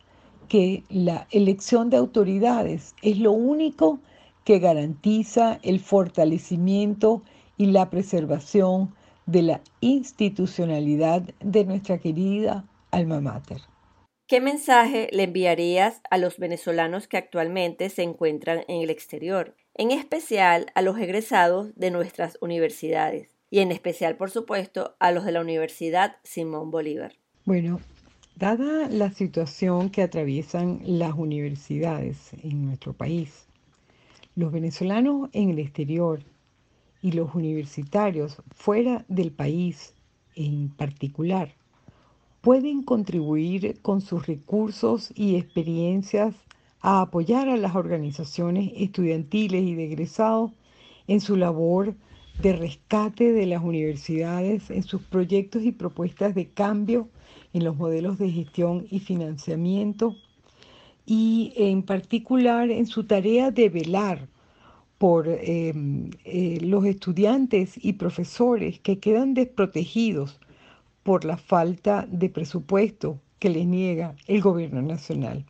que 0.49 0.85
la 0.91 1.27
elección 1.31 1.89
de 1.89 1.97
autoridades 1.97 2.95
es 3.01 3.19
lo 3.19 3.33
único 3.33 4.01
que 4.45 4.59
garantiza 4.59 5.59
el 5.63 5.81
fortalecimiento 5.81 7.23
y 7.57 7.67
la 7.67 7.89
preservación 7.89 8.93
de 9.25 9.43
la 9.43 9.61
institucionalidad 9.81 11.23
de 11.41 11.65
nuestra 11.65 11.97
querida 11.97 12.67
alma 12.91 13.23
mater. 13.23 13.63
¿Qué 14.27 14.41
mensaje 14.41 15.11
le 15.13 15.25
enviarías 15.25 16.01
a 16.11 16.17
los 16.17 16.39
venezolanos 16.39 17.07
que 17.07 17.19
actualmente 17.19 17.91
se 17.91 18.03
encuentran 18.03 18.65
en 18.69 18.81
el 18.81 18.89
exterior, 18.89 19.55
en 19.75 19.91
especial 19.91 20.73
a 20.75 20.81
los 20.81 20.99
egresados 20.99 21.75
de 21.77 21.91
nuestras 21.91 22.39
universidades 22.41 23.29
y 23.51 23.59
en 23.59 23.71
especial, 23.71 24.17
por 24.17 24.31
supuesto, 24.31 24.97
a 24.99 25.11
los 25.11 25.27
de 25.27 25.33
la 25.33 25.43
Universidad 25.43 26.17
Simón 26.23 26.71
Bolívar? 26.71 27.13
Bueno, 27.45 27.81
dada 28.35 28.89
la 28.89 29.11
situación 29.13 29.91
que 29.91 30.01
atraviesan 30.01 30.81
las 30.85 31.13
universidades 31.13 32.33
en 32.43 32.65
nuestro 32.65 32.95
país, 32.95 33.45
los 34.37 34.53
venezolanos 34.53 35.29
en 35.35 35.51
el 35.51 35.59
exterior 35.59 36.21
y 37.03 37.13
los 37.13 37.35
universitarios 37.35 38.39
fuera 38.53 39.05
del 39.09 39.33
país 39.33 39.93
en 40.35 40.71
particular 40.71 41.55
pueden 42.45 42.83
contribuir 42.83 43.81
con 43.81 44.03
sus 44.03 44.27
recursos 44.27 45.11
y 45.15 45.37
experiencias 45.37 46.35
a 46.83 47.01
apoyar 47.01 47.49
a 47.49 47.57
las 47.57 47.75
organizaciones 47.75 48.71
estudiantiles 48.77 49.65
y 49.65 49.75
de 49.75 49.85
egresados 49.85 50.53
en 51.09 51.23
su 51.23 51.37
labor 51.37 51.95
de 52.43 52.53
rescate 52.53 53.33
de 53.33 53.47
las 53.47 53.65
universidades, 53.65 54.71
en 54.71 54.83
sus 54.83 55.01
proyectos 55.01 55.63
y 55.63 55.73
propuestas 55.73 56.35
de 56.35 56.51
cambio 56.51 57.09
en 57.55 57.65
los 57.65 57.77
modelos 57.77 58.19
de 58.19 58.31
gestión 58.31 58.87
y 58.91 58.99
financiamiento 58.99 60.15
y 61.07 61.55
en 61.57 61.83
particular 61.83 62.71
en 62.71 62.87
su 62.87 63.05
tarea 63.05 63.53
de 63.53 63.71
velar 63.71 64.29
por 64.99 65.29
em, 65.29 66.11
eh, 66.27 66.59
los 66.61 66.85
estudiantes 66.85 67.83
y 67.83 67.95
profesores 67.95 68.81
que 68.81 68.99
quedan 68.99 69.33
desprotegidos 69.33 70.39
por 71.05 71.25
la 71.25 71.37
falta 71.37 72.07
de 72.11 72.29
presupuesto 72.29 73.21
que 73.39 73.51
les 73.51 73.67
niega 73.67 74.17
el 74.27 74.41
gobierno 74.41 74.83
nacional. 74.83 75.47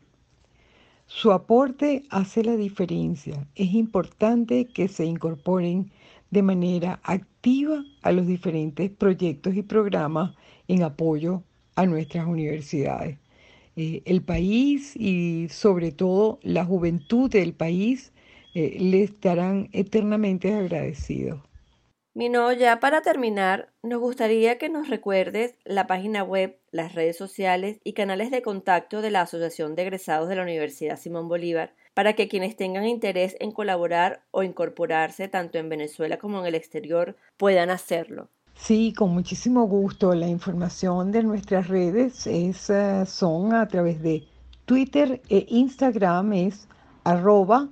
Su 1.06 1.32
aporte 1.32 2.02
hace 2.10 2.42
la 2.42 2.56
diferencia. 2.56 3.46
Es 3.54 3.72
importante 3.72 4.66
que 4.66 4.88
se 4.88 5.06
incorporen 5.06 5.90
de 6.30 6.42
manera 6.42 7.00
activa 7.04 7.84
a 8.02 8.10
los 8.10 8.26
diferentes 8.26 8.90
proyectos 8.90 9.54
y 9.54 9.62
programas 9.62 10.34
en 10.66 10.82
apoyo 10.82 11.42
a 11.76 11.86
nuestras 11.86 12.26
universidades. 12.26 13.18
Eh, 13.76 14.02
el 14.06 14.22
país 14.22 14.96
y 14.96 15.48
sobre 15.50 15.92
todo 15.92 16.38
la 16.42 16.64
juventud 16.64 17.30
del 17.30 17.54
país 17.54 18.12
eh, 18.54 18.76
le 18.80 19.02
estarán 19.02 19.68
eternamente 19.72 20.52
agradecidos. 20.54 21.40
Mino, 22.16 22.52
ya 22.52 22.78
para 22.78 23.02
terminar, 23.02 23.72
nos 23.82 23.98
gustaría 23.98 24.56
que 24.56 24.68
nos 24.68 24.88
recuerdes 24.88 25.56
la 25.64 25.88
página 25.88 26.22
web, 26.22 26.56
las 26.70 26.94
redes 26.94 27.16
sociales 27.16 27.80
y 27.82 27.92
canales 27.92 28.30
de 28.30 28.40
contacto 28.40 29.02
de 29.02 29.10
la 29.10 29.22
Asociación 29.22 29.74
de 29.74 29.82
Egresados 29.82 30.28
de 30.28 30.36
la 30.36 30.42
Universidad 30.42 30.96
Simón 30.96 31.26
Bolívar 31.26 31.74
para 31.92 32.12
que 32.12 32.28
quienes 32.28 32.54
tengan 32.54 32.86
interés 32.86 33.36
en 33.40 33.50
colaborar 33.50 34.22
o 34.30 34.44
incorporarse 34.44 35.26
tanto 35.26 35.58
en 35.58 35.68
Venezuela 35.68 36.16
como 36.18 36.38
en 36.38 36.46
el 36.46 36.54
exterior 36.54 37.16
puedan 37.36 37.68
hacerlo. 37.68 38.28
Sí, 38.54 38.92
con 38.96 39.10
muchísimo 39.10 39.64
gusto. 39.64 40.14
La 40.14 40.28
información 40.28 41.10
de 41.10 41.24
nuestras 41.24 41.66
redes 41.66 42.28
es, 42.28 42.70
eh, 42.70 43.06
son 43.06 43.52
a 43.54 43.66
través 43.66 44.00
de 44.00 44.22
Twitter 44.66 45.20
e 45.28 45.46
Instagram 45.48 46.32
es 46.34 46.68
arroba 47.02 47.68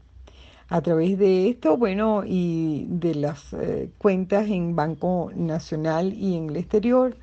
A 0.70 0.82
través 0.82 1.18
de 1.18 1.48
esto, 1.48 1.76
bueno, 1.76 2.22
y 2.26 2.86
de 2.88 3.14
las 3.14 3.52
eh, 3.54 3.90
cuentas 3.98 4.48
en 4.48 4.76
Banco 4.76 5.30
Nacional 5.34 6.12
y 6.12 6.36
en 6.36 6.50
el 6.50 6.58
exterior, 6.58 7.16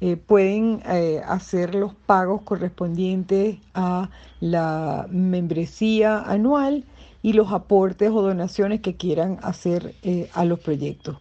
eh, 0.00 0.16
pueden 0.16 0.82
eh, 0.86 1.22
hacer 1.26 1.74
los 1.74 1.94
pagos 1.94 2.42
correspondientes 2.42 3.56
a 3.74 4.10
la 4.40 5.06
membresía 5.10 6.20
anual 6.20 6.84
y 7.22 7.32
los 7.32 7.50
aportes 7.52 8.10
o 8.10 8.20
donaciones 8.20 8.82
que 8.82 8.96
quieran 8.96 9.38
hacer 9.42 9.94
eh, 10.02 10.28
a 10.34 10.44
los 10.44 10.60
proyectos. 10.60 11.16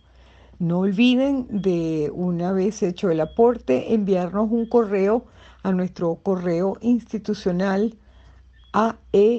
No 0.60 0.80
olviden 0.80 1.48
de 1.50 2.12
una 2.14 2.52
vez 2.52 2.84
hecho 2.84 3.10
el 3.10 3.22
aporte 3.22 3.94
enviarnos 3.94 4.52
un 4.52 4.68
correo 4.68 5.26
a 5.64 5.72
nuestro 5.72 6.16
correo 6.16 6.78
institucional 6.82 7.96
aeusb.usb.be 8.74 9.34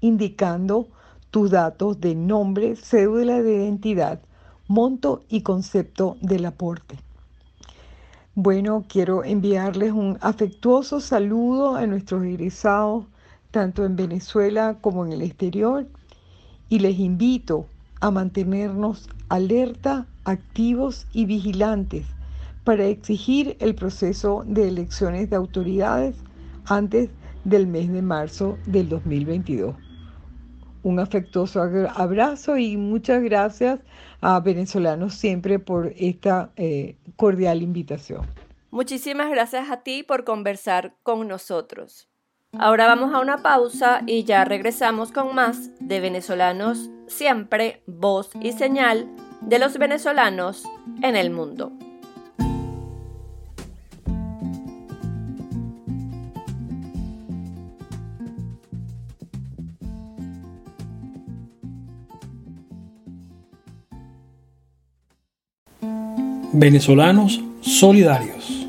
indicando 0.00 0.88
tus 1.30 1.50
datos 1.50 2.00
de 2.00 2.14
nombre, 2.14 2.76
cédula 2.76 3.42
de 3.42 3.54
identidad, 3.54 4.20
monto 4.66 5.24
y 5.28 5.42
concepto 5.42 6.16
del 6.20 6.46
aporte. 6.46 6.98
Bueno, 8.34 8.84
quiero 8.88 9.22
enviarles 9.22 9.92
un 9.92 10.18
afectuoso 10.20 11.00
saludo 11.00 11.76
a 11.76 11.86
nuestros 11.86 12.24
egresados, 12.24 13.04
tanto 13.50 13.84
en 13.84 13.94
Venezuela 13.94 14.78
como 14.80 15.06
en 15.06 15.12
el 15.12 15.22
exterior, 15.22 15.86
y 16.68 16.80
les 16.80 16.98
invito 16.98 17.66
a 18.00 18.10
mantenernos 18.10 19.08
alerta, 19.28 20.06
activos 20.24 21.06
y 21.12 21.26
vigilantes 21.26 22.06
para 22.64 22.86
exigir 22.86 23.56
el 23.60 23.74
proceso 23.74 24.42
de 24.46 24.68
elecciones 24.68 25.30
de 25.30 25.36
autoridades 25.36 26.16
antes 26.64 27.10
del 27.44 27.66
mes 27.66 27.92
de 27.92 28.02
marzo 28.02 28.56
del 28.66 28.88
2022 28.88 29.83
un 30.84 31.00
afectuoso 31.00 31.60
abrazo 31.60 32.56
y 32.56 32.76
muchas 32.76 33.22
gracias 33.22 33.80
a 34.20 34.38
Venezolanos 34.38 35.14
siempre 35.14 35.58
por 35.58 35.92
esta 35.96 36.50
eh, 36.56 36.96
cordial 37.16 37.62
invitación. 37.62 38.26
Muchísimas 38.70 39.30
gracias 39.30 39.70
a 39.70 39.82
ti 39.82 40.02
por 40.02 40.24
conversar 40.24 40.94
con 41.02 41.26
nosotros. 41.26 42.08
Ahora 42.58 42.86
vamos 42.86 43.12
a 43.12 43.20
una 43.20 43.38
pausa 43.38 44.02
y 44.06 44.24
ya 44.24 44.44
regresamos 44.44 45.10
con 45.10 45.34
más 45.34 45.70
de 45.80 46.00
Venezolanos 46.00 46.90
siempre, 47.08 47.82
voz 47.86 48.30
y 48.40 48.52
señal 48.52 49.08
de 49.40 49.58
los 49.58 49.76
venezolanos 49.78 50.64
en 51.02 51.16
el 51.16 51.30
mundo. 51.30 51.72
Venezolanos 66.56 67.42
solidarios. 67.62 68.68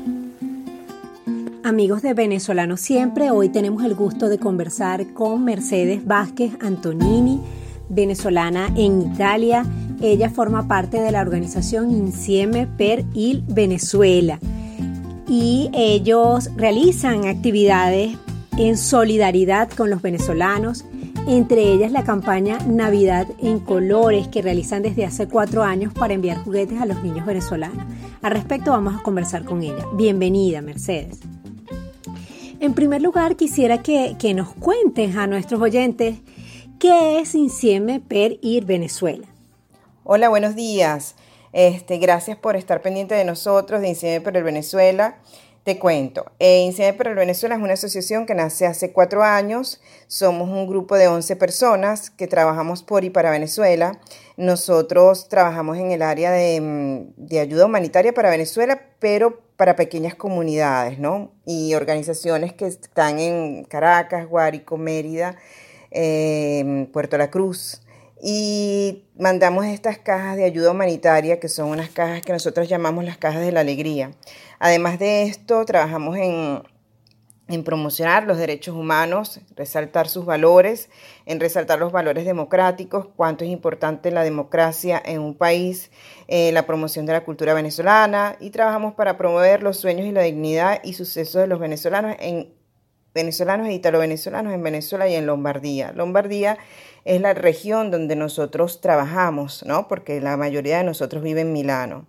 Amigos 1.62 2.02
de 2.02 2.14
Venezolanos 2.14 2.80
Siempre, 2.80 3.30
hoy 3.30 3.48
tenemos 3.48 3.84
el 3.84 3.94
gusto 3.94 4.28
de 4.28 4.38
conversar 4.38 5.12
con 5.12 5.44
Mercedes 5.44 6.04
Vázquez 6.04 6.50
Antonini, 6.58 7.40
venezolana 7.88 8.72
en 8.74 9.02
Italia. 9.02 9.64
Ella 10.02 10.30
forma 10.30 10.66
parte 10.66 11.00
de 11.00 11.12
la 11.12 11.20
organización 11.20 11.92
Insieme 11.92 12.66
per 12.66 13.04
il 13.14 13.44
Venezuela 13.46 14.40
y 15.28 15.70
ellos 15.72 16.50
realizan 16.56 17.26
actividades 17.26 18.16
en 18.58 18.76
solidaridad 18.76 19.70
con 19.70 19.90
los 19.90 20.02
venezolanos 20.02 20.84
entre 21.26 21.72
ellas 21.72 21.90
la 21.90 22.04
campaña 22.04 22.58
Navidad 22.66 23.26
en 23.40 23.58
Colores 23.58 24.28
que 24.28 24.42
realizan 24.42 24.82
desde 24.82 25.04
hace 25.04 25.26
cuatro 25.28 25.64
años 25.64 25.92
para 25.92 26.14
enviar 26.14 26.38
juguetes 26.38 26.80
a 26.80 26.86
los 26.86 27.02
niños 27.02 27.26
venezolanos. 27.26 27.84
Al 28.22 28.32
respecto 28.32 28.70
vamos 28.70 28.94
a 28.94 29.02
conversar 29.02 29.44
con 29.44 29.62
ella. 29.62 29.84
Bienvenida, 29.94 30.62
Mercedes. 30.62 31.18
En 32.60 32.74
primer 32.74 33.02
lugar, 33.02 33.36
quisiera 33.36 33.82
que, 33.82 34.16
que 34.18 34.34
nos 34.34 34.54
cuentes 34.54 35.16
a 35.16 35.26
nuestros 35.26 35.60
oyentes 35.60 36.18
qué 36.78 37.18
es 37.18 37.34
Insieme 37.34 38.00
per 38.00 38.38
Ir 38.40 38.64
Venezuela. 38.64 39.26
Hola, 40.04 40.28
buenos 40.28 40.54
días. 40.54 41.16
Este, 41.52 41.98
gracias 41.98 42.38
por 42.38 42.54
estar 42.54 42.82
pendiente 42.82 43.14
de 43.14 43.24
nosotros, 43.24 43.80
de 43.80 43.88
Insieme 43.88 44.20
per 44.20 44.36
el 44.36 44.44
Venezuela. 44.44 45.16
Te 45.66 45.80
cuento, 45.80 46.30
eh, 46.38 46.72
el 46.78 47.14
Venezuela 47.16 47.56
es 47.56 47.60
una 47.60 47.72
asociación 47.72 48.24
que 48.24 48.36
nace 48.36 48.66
hace 48.66 48.92
cuatro 48.92 49.24
años. 49.24 49.80
Somos 50.06 50.48
un 50.48 50.68
grupo 50.68 50.94
de 50.94 51.08
11 51.08 51.34
personas 51.34 52.10
que 52.10 52.28
trabajamos 52.28 52.84
por 52.84 53.02
y 53.02 53.10
para 53.10 53.32
Venezuela. 53.32 53.98
Nosotros 54.36 55.28
trabajamos 55.28 55.76
en 55.78 55.90
el 55.90 56.02
área 56.02 56.30
de, 56.30 56.60
mm, 56.60 57.14
de 57.16 57.40
ayuda 57.40 57.66
humanitaria 57.66 58.14
para 58.14 58.30
Venezuela, 58.30 58.80
pero 59.00 59.40
para 59.56 59.74
pequeñas 59.74 60.14
comunidades, 60.14 61.00
¿no? 61.00 61.32
Y 61.44 61.74
organizaciones 61.74 62.52
que 62.52 62.66
están 62.66 63.18
en 63.18 63.64
Caracas, 63.64 64.28
Guárico, 64.28 64.76
Mérida, 64.76 65.34
eh, 65.90 66.86
Puerto 66.92 67.18
La 67.18 67.28
Cruz 67.28 67.82
y 68.28 69.04
mandamos 69.16 69.66
estas 69.66 69.98
cajas 69.98 70.36
de 70.36 70.42
ayuda 70.42 70.72
humanitaria, 70.72 71.38
que 71.38 71.48
son 71.48 71.68
unas 71.68 71.90
cajas 71.90 72.22
que 72.22 72.32
nosotros 72.32 72.68
llamamos 72.68 73.04
las 73.04 73.18
cajas 73.18 73.40
de 73.40 73.52
la 73.52 73.60
alegría. 73.60 74.10
Además 74.58 74.98
de 74.98 75.22
esto, 75.22 75.64
trabajamos 75.64 76.16
en, 76.16 76.64
promocionar 77.62 78.24
los 78.24 78.36
derechos 78.36 78.74
humanos, 78.74 79.38
resaltar 79.54 80.08
sus 80.08 80.26
valores, 80.26 80.90
en 81.24 81.38
resaltar 81.38 81.78
los 81.78 81.92
valores 81.92 82.24
democráticos, 82.24 83.06
cuánto 83.14 83.44
es 83.44 83.50
importante 83.50 84.10
la 84.10 84.24
democracia 84.24 85.00
en 85.04 85.20
un 85.20 85.36
país, 85.36 85.92
eh, 86.26 86.50
la 86.50 86.66
promoción 86.66 87.06
de 87.06 87.12
la 87.12 87.24
cultura 87.24 87.54
venezolana 87.54 88.34
y 88.40 88.50
trabajamos 88.50 88.94
para 88.94 89.16
promover 89.16 89.62
los 89.62 89.76
sueños 89.76 90.04
y 90.04 90.10
la 90.10 90.22
dignidad 90.22 90.80
y 90.82 90.94
sucesos 90.94 91.42
de 91.42 91.46
los 91.46 91.60
venezolanos 91.60 92.16
en 92.18 92.52
venezolanos 93.14 93.68
e 93.68 93.72
italo-venezolanos 93.72 94.52
en 94.52 94.62
Venezuela 94.62 95.08
y 95.08 95.14
en 95.14 95.26
Lombardía. 95.26 95.92
Lombardía 95.92 96.58
es 97.06 97.20
la 97.20 97.34
región 97.34 97.92
donde 97.92 98.16
nosotros 98.16 98.80
trabajamos, 98.80 99.64
¿no? 99.64 99.86
Porque 99.86 100.20
la 100.20 100.36
mayoría 100.36 100.78
de 100.78 100.84
nosotros 100.84 101.22
vive 101.22 101.42
en 101.42 101.52
Milano. 101.52 102.04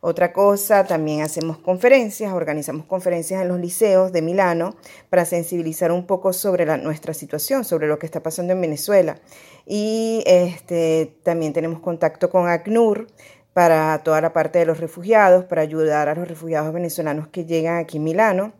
Otra 0.00 0.32
cosa, 0.32 0.84
también 0.84 1.22
hacemos 1.22 1.58
conferencias, 1.58 2.32
organizamos 2.32 2.86
conferencias 2.86 3.42
en 3.42 3.48
los 3.48 3.58
liceos 3.58 4.12
de 4.12 4.22
Milano 4.22 4.76
para 5.10 5.24
sensibilizar 5.24 5.90
un 5.90 6.06
poco 6.06 6.32
sobre 6.32 6.64
nuestra 6.78 7.12
situación, 7.12 7.64
sobre 7.64 7.88
lo 7.88 7.98
que 7.98 8.06
está 8.06 8.22
pasando 8.22 8.52
en 8.52 8.60
Venezuela. 8.60 9.18
Y 9.66 10.22
este, 10.26 11.16
también 11.24 11.52
tenemos 11.52 11.80
contacto 11.80 12.30
con 12.30 12.48
ACNUR 12.48 13.08
para 13.52 13.98
toda 14.04 14.20
la 14.20 14.32
parte 14.32 14.60
de 14.60 14.66
los 14.66 14.78
refugiados, 14.78 15.44
para 15.46 15.62
ayudar 15.62 16.08
a 16.08 16.14
los 16.14 16.28
refugiados 16.28 16.72
venezolanos 16.72 17.26
que 17.26 17.46
llegan 17.46 17.78
aquí 17.78 17.96
en 17.96 18.04
Milano. 18.04 18.52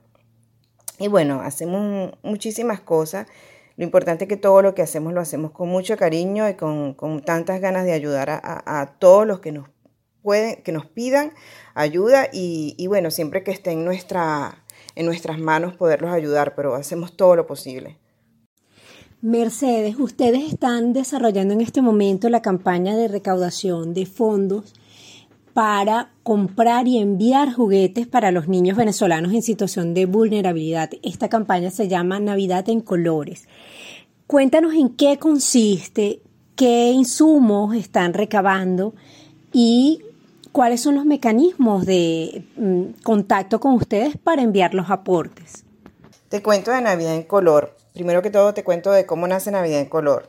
Y 0.98 1.06
bueno, 1.06 1.42
hacemos 1.42 2.12
muchísimas 2.24 2.80
cosas. 2.80 3.28
Lo 3.76 3.84
importante 3.84 4.24
es 4.24 4.28
que 4.28 4.36
todo 4.36 4.62
lo 4.62 4.74
que 4.74 4.82
hacemos 4.82 5.12
lo 5.12 5.20
hacemos 5.20 5.50
con 5.50 5.68
mucho 5.68 5.96
cariño 5.96 6.48
y 6.48 6.54
con, 6.54 7.22
tantas 7.24 7.60
ganas 7.60 7.84
de 7.84 7.92
ayudar 7.92 8.30
a, 8.30 8.96
todos 8.98 9.26
los 9.26 9.40
que 9.40 9.52
nos 9.52 9.68
pueden, 10.22 10.62
que 10.62 10.72
nos 10.72 10.86
pidan 10.86 11.32
ayuda 11.74 12.28
y, 12.32 12.86
bueno, 12.88 13.10
siempre 13.10 13.44
que 13.44 13.50
esté 13.50 13.72
en, 13.72 13.84
nuestra, 13.84 14.64
en 14.94 15.04
nuestras 15.04 15.38
manos 15.38 15.76
poderlos 15.76 16.10
ayudar, 16.10 16.54
pero 16.54 16.74
hacemos 16.74 17.16
todo 17.16 17.36
lo 17.36 17.46
posible. 17.46 17.98
Mercedes, 19.20 19.98
ustedes 19.98 20.52
están 20.52 20.92
desarrollando 20.92 21.52
en 21.52 21.60
este 21.60 21.82
momento 21.82 22.28
la 22.28 22.42
campaña 22.42 22.96
de 22.96 23.08
recaudación 23.08 23.92
de 23.92 24.06
fondos 24.06 24.74
para 25.56 26.10
comprar 26.22 26.86
y 26.86 26.98
enviar 26.98 27.50
juguetes 27.50 28.06
para 28.06 28.30
los 28.30 28.46
niños 28.46 28.76
venezolanos 28.76 29.32
en 29.32 29.40
situación 29.40 29.94
de 29.94 30.04
vulnerabilidad. 30.04 30.90
Esta 31.02 31.30
campaña 31.30 31.70
se 31.70 31.88
llama 31.88 32.20
Navidad 32.20 32.68
en 32.68 32.82
Colores. 32.82 33.48
Cuéntanos 34.26 34.74
en 34.74 34.90
qué 34.90 35.18
consiste, 35.18 36.20
qué 36.56 36.90
insumos 36.90 37.74
están 37.74 38.12
recabando 38.12 38.92
y 39.50 40.02
cuáles 40.52 40.82
son 40.82 40.96
los 40.96 41.06
mecanismos 41.06 41.86
de 41.86 42.44
mm, 42.56 43.02
contacto 43.02 43.58
con 43.58 43.72
ustedes 43.72 44.18
para 44.18 44.42
enviar 44.42 44.74
los 44.74 44.90
aportes. 44.90 45.64
Te 46.28 46.42
cuento 46.42 46.70
de 46.70 46.82
Navidad 46.82 47.14
en 47.14 47.22
Color. 47.22 47.74
Primero 47.94 48.20
que 48.20 48.28
todo 48.28 48.52
te 48.52 48.62
cuento 48.62 48.92
de 48.92 49.06
cómo 49.06 49.26
nace 49.26 49.50
Navidad 49.50 49.80
en 49.80 49.88
Color. 49.88 50.28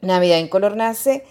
Navidad 0.00 0.38
en 0.38 0.46
Color 0.46 0.76
nace 0.76 1.24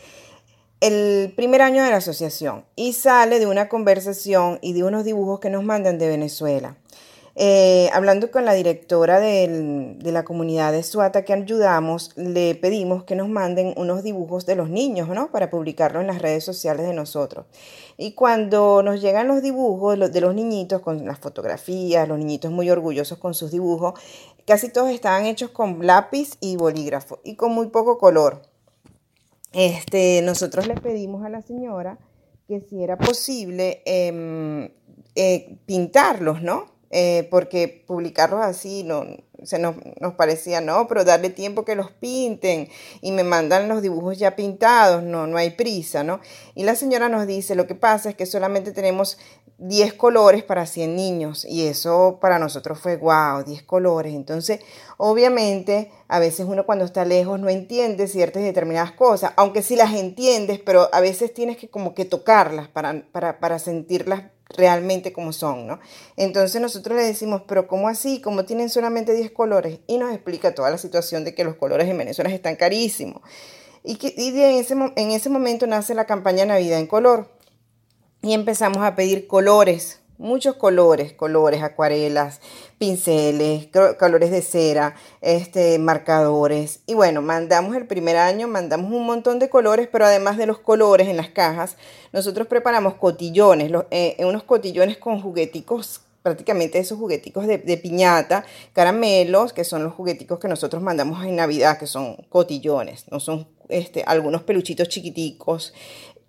el 0.86 1.34
primer 1.36 1.64
año 1.64 1.84
de 1.84 1.90
la 1.90 1.98
asociación 1.98 2.64
y 2.76 2.94
sale 2.94 3.40
de 3.40 3.48
una 3.48 3.70
conversación 3.70 4.60
y 4.62 4.74
de 4.74 4.84
unos 4.84 5.04
dibujos 5.04 5.40
que 5.40 5.50
nos 5.50 5.64
mandan 5.64 5.98
de 5.98 6.08
Venezuela. 6.08 6.78
Eh, 7.38 7.90
hablando 7.92 8.30
con 8.30 8.46
la 8.46 8.54
directora 8.54 9.20
de 9.20 9.98
la 10.04 10.24
comunidad 10.24 10.72
de 10.72 10.84
Suata 10.84 11.26
que 11.26 11.34
ayudamos, 11.34 12.12
le 12.16 12.54
pedimos 12.54 13.04
que 13.04 13.16
nos 13.16 13.28
manden 13.28 13.74
unos 13.78 14.04
dibujos 14.04 14.46
de 14.46 14.56
los 14.56 14.70
niños, 14.70 15.10
¿no? 15.10 15.32
Para 15.32 15.50
publicarlos 15.50 16.02
en 16.02 16.08
las 16.08 16.22
redes 16.22 16.46
sociales 16.46 16.86
de 16.86 16.94
nosotros. 16.94 17.48
Y 17.98 18.12
cuando 18.12 18.84
nos 18.84 19.02
llegan 19.02 19.28
los 19.28 19.42
dibujos 19.42 20.14
de 20.14 20.22
los 20.22 20.36
niñitos 20.36 20.82
con 20.82 21.04
las 21.04 21.18
fotografías, 21.18 22.08
los 22.08 22.20
niñitos 22.20 22.52
muy 22.52 22.70
orgullosos 22.70 23.18
con 23.18 23.34
sus 23.34 23.50
dibujos, 23.50 24.00
casi 24.46 24.70
todos 24.70 24.92
estaban 24.92 25.26
hechos 25.26 25.50
con 25.50 25.86
lápiz 25.86 26.38
y 26.42 26.58
bolígrafo 26.58 27.22
y 27.24 27.36
con 27.36 27.54
muy 27.54 27.68
poco 27.68 27.98
color 27.98 28.55
este, 29.56 30.22
nosotros 30.22 30.68
le 30.68 30.76
pedimos 30.76 31.26
a 31.26 31.30
la 31.30 31.42
señora 31.42 31.98
que 32.48 32.60
si 32.60 32.84
era 32.84 32.98
posible 32.98 33.82
em, 33.86 34.70
eh, 35.16 35.58
pintarlos, 35.66 36.42
¿no? 36.42 36.76
Eh, 36.92 37.28
porque 37.32 37.84
publicarlos 37.88 38.42
así 38.42 38.84
no, 38.84 39.06
se 39.44 39.58
nos, 39.58 39.76
nos, 40.00 40.14
parecía, 40.14 40.62
no, 40.62 40.88
pero 40.88 41.04
darle 41.04 41.30
tiempo 41.30 41.66
que 41.66 41.76
los 41.76 41.92
pinten 41.92 42.70
y 43.02 43.12
me 43.12 43.24
mandan 43.24 43.68
los 43.68 43.82
dibujos 43.82 44.20
ya 44.20 44.36
pintados, 44.36 45.04
no, 45.04 45.26
no 45.26 45.38
hay 45.38 45.52
prisa, 45.52 46.04
¿no? 46.04 46.20
Y 46.54 46.64
la 46.64 46.76
señora 46.76 47.10
nos 47.10 47.26
dice, 47.26 47.56
lo 47.56 47.66
que 47.66 47.76
pasa 47.76 48.10
es 48.10 48.16
que 48.16 48.26
solamente 48.26 48.72
tenemos 48.72 49.18
10 49.58 49.94
colores 49.94 50.44
para 50.44 50.66
100 50.66 50.96
niños 50.96 51.46
y 51.46 51.68
eso 51.68 52.18
para 52.20 52.40
nosotros 52.40 52.80
fue 52.80 52.98
wow, 52.98 53.44
10 53.46 53.64
colores. 53.64 54.14
Entonces, 54.14 54.60
obviamente, 54.98 55.92
a 56.08 56.20
veces 56.20 56.46
uno 56.48 56.66
cuando 56.66 56.84
está 56.84 57.06
lejos 57.06 57.40
no 57.40 57.50
entiende 57.50 58.08
ciertas 58.08 58.44
determinadas 58.44 58.92
cosas, 58.92 59.32
aunque 59.38 59.62
sí 59.62 59.76
las 59.76 59.94
entiendes, 59.94 60.60
pero 60.60 60.90
a 60.92 61.00
veces 61.00 61.34
tienes 61.34 61.58
que 61.58 61.70
como 61.70 61.94
que 61.94 62.06
tocarlas 62.06 62.68
para, 62.68 63.06
para, 63.12 63.40
para 63.40 63.60
sentirlas 63.60 64.24
realmente 64.50 65.12
como 65.12 65.34
son, 65.34 65.66
¿no? 65.68 65.80
Entonces 66.18 66.62
nosotros 66.62 66.98
le 66.98 67.04
decimos, 67.04 67.44
pero 67.48 67.68
¿cómo 67.68 67.88
así? 67.88 68.22
¿Cómo 68.22 68.46
tienen 68.46 68.70
solamente 68.70 69.14
10 69.14 69.32
colores? 69.32 69.80
Y 69.88 69.98
nos 69.98 70.14
explica 70.14 70.54
toda 70.54 70.70
la 70.70 70.78
situación 70.78 71.24
de 71.24 71.34
que 71.34 71.44
los 71.44 71.56
colores 71.56 71.90
en 71.90 71.98
Venezuela 71.98 72.30
están 72.30 72.56
carísimos. 72.56 73.22
Y, 73.84 73.96
que, 73.96 74.14
y 74.18 74.30
en, 74.30 74.58
ese, 74.58 74.74
en 74.74 75.12
ese 75.12 75.30
momento 75.30 75.66
nace 75.68 75.94
la 75.94 76.06
campaña 76.06 76.46
Navidad 76.46 76.80
en 76.80 76.88
Color 76.88 77.30
y 78.26 78.34
empezamos 78.34 78.80
a 78.80 78.96
pedir 78.96 79.28
colores, 79.28 80.00
muchos 80.18 80.56
colores, 80.56 81.14
colores, 81.14 81.62
acuarelas, 81.62 82.42
pinceles, 82.80 83.68
colores 84.00 84.32
de 84.32 84.42
cera, 84.42 84.96
este, 85.22 85.78
marcadores. 85.78 86.80
Y 86.88 86.96
bueno, 86.96 87.22
mandamos 87.22 87.76
el 87.76 87.86
primer 87.86 88.18
año, 88.18 88.48
mandamos 88.48 88.92
un 88.92 89.06
montón 89.06 89.38
de 89.38 89.48
colores, 89.48 89.88
pero 89.92 90.08
además 90.08 90.38
de 90.38 90.48
los 90.48 90.58
colores 90.58 91.08
en 91.08 91.18
las 91.18 91.30
cajas, 91.30 91.78
nosotros 92.14 92.48
preparamos 92.48 92.96
cotillones, 92.96 93.72
eh, 93.92 94.18
unos 94.18 94.42
cotillones 94.42 94.98
con 94.98 95.22
jugueticos 95.22 96.02
prácticamente 96.24 96.80
esos 96.80 96.98
jugueticos 96.98 97.46
de, 97.46 97.60
de, 97.60 97.78
piñata, 97.78 98.44
caramelos, 98.74 99.54
que 99.54 99.64
son 99.64 99.84
los 99.84 99.94
jugueticos 99.94 100.40
que 100.40 100.48
nosotros 100.48 100.82
mandamos 100.82 101.24
en 101.24 101.36
Navidad, 101.36 101.78
que 101.78 101.86
son 101.86 102.16
cotillones, 102.30 103.06
no 103.12 103.20
son 103.20 103.48
este, 103.70 104.04
algunos 104.08 104.42
peluchitos 104.42 104.90
chiquiticos, 104.90 105.76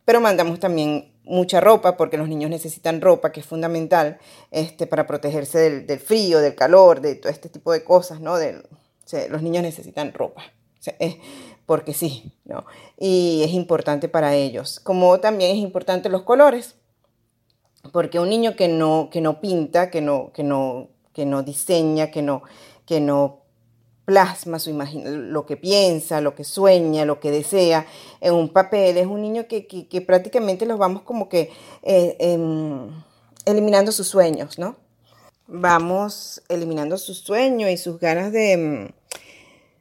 pero 0.04 0.20
mandamos 0.20 0.60
también 0.60 1.15
mucha 1.26 1.60
ropa 1.60 1.96
porque 1.96 2.16
los 2.16 2.28
niños 2.28 2.50
necesitan 2.50 3.00
ropa, 3.00 3.32
que 3.32 3.40
es 3.40 3.46
fundamental 3.46 4.18
este, 4.50 4.86
para 4.86 5.06
protegerse 5.06 5.82
del, 5.82 6.00
frío, 6.00 6.40
del 6.40 6.54
calor, 6.54 7.00
de 7.00 7.16
todo 7.16 7.30
este 7.30 7.48
tipo 7.48 7.72
de 7.72 7.84
cosas, 7.84 8.20
¿no? 8.20 8.36
los 9.28 9.42
niños 9.42 9.62
necesitan 9.62 10.14
ropa. 10.14 10.42
porque 11.66 11.92
sí, 11.92 12.32
¿no? 12.44 12.64
Y 12.96 13.42
es 13.44 13.52
importante 13.52 14.08
para 14.08 14.34
ellos. 14.34 14.80
Como 14.80 15.18
también 15.18 15.50
es 15.50 15.58
importante 15.58 16.08
los 16.08 16.22
colores, 16.22 16.76
porque 17.92 18.20
un 18.20 18.30
niño 18.30 18.56
que 18.56 18.68
no, 18.68 19.08
que 19.10 19.20
no 19.20 19.40
pinta, 19.40 19.90
que 19.90 20.00
no, 20.00 20.32
que 20.32 20.44
no, 20.44 20.88
que 21.12 21.26
no 21.26 21.42
diseña, 21.42 22.10
que 22.10 22.22
no, 22.22 22.42
que 22.84 23.00
no 23.00 23.45
plasma 24.06 24.60
su 24.60 24.72
lo 25.04 25.44
que 25.44 25.56
piensa, 25.56 26.22
lo 26.22 26.34
que 26.34 26.44
sueña, 26.44 27.04
lo 27.04 27.20
que 27.20 27.30
desea 27.30 27.86
en 28.20 28.32
un 28.32 28.48
papel. 28.48 28.96
Es 28.96 29.06
un 29.06 29.20
niño 29.20 29.46
que, 29.48 30.04
prácticamente 30.06 30.64
los 30.64 30.78
vamos 30.78 31.02
como 31.02 31.28
que 31.28 31.50
eh, 31.82 32.16
em, 32.20 32.88
eliminando 33.44 33.92
sus 33.92 34.06
sueños, 34.06 34.58
¿no? 34.58 34.76
Vamos 35.48 36.40
eliminando 36.48 36.96
sus 36.98 37.18
sueños 37.18 37.68
y 37.70 37.76
sus 37.76 37.98
ganas 37.98 38.32
de, 38.32 38.52
em, 38.52 38.88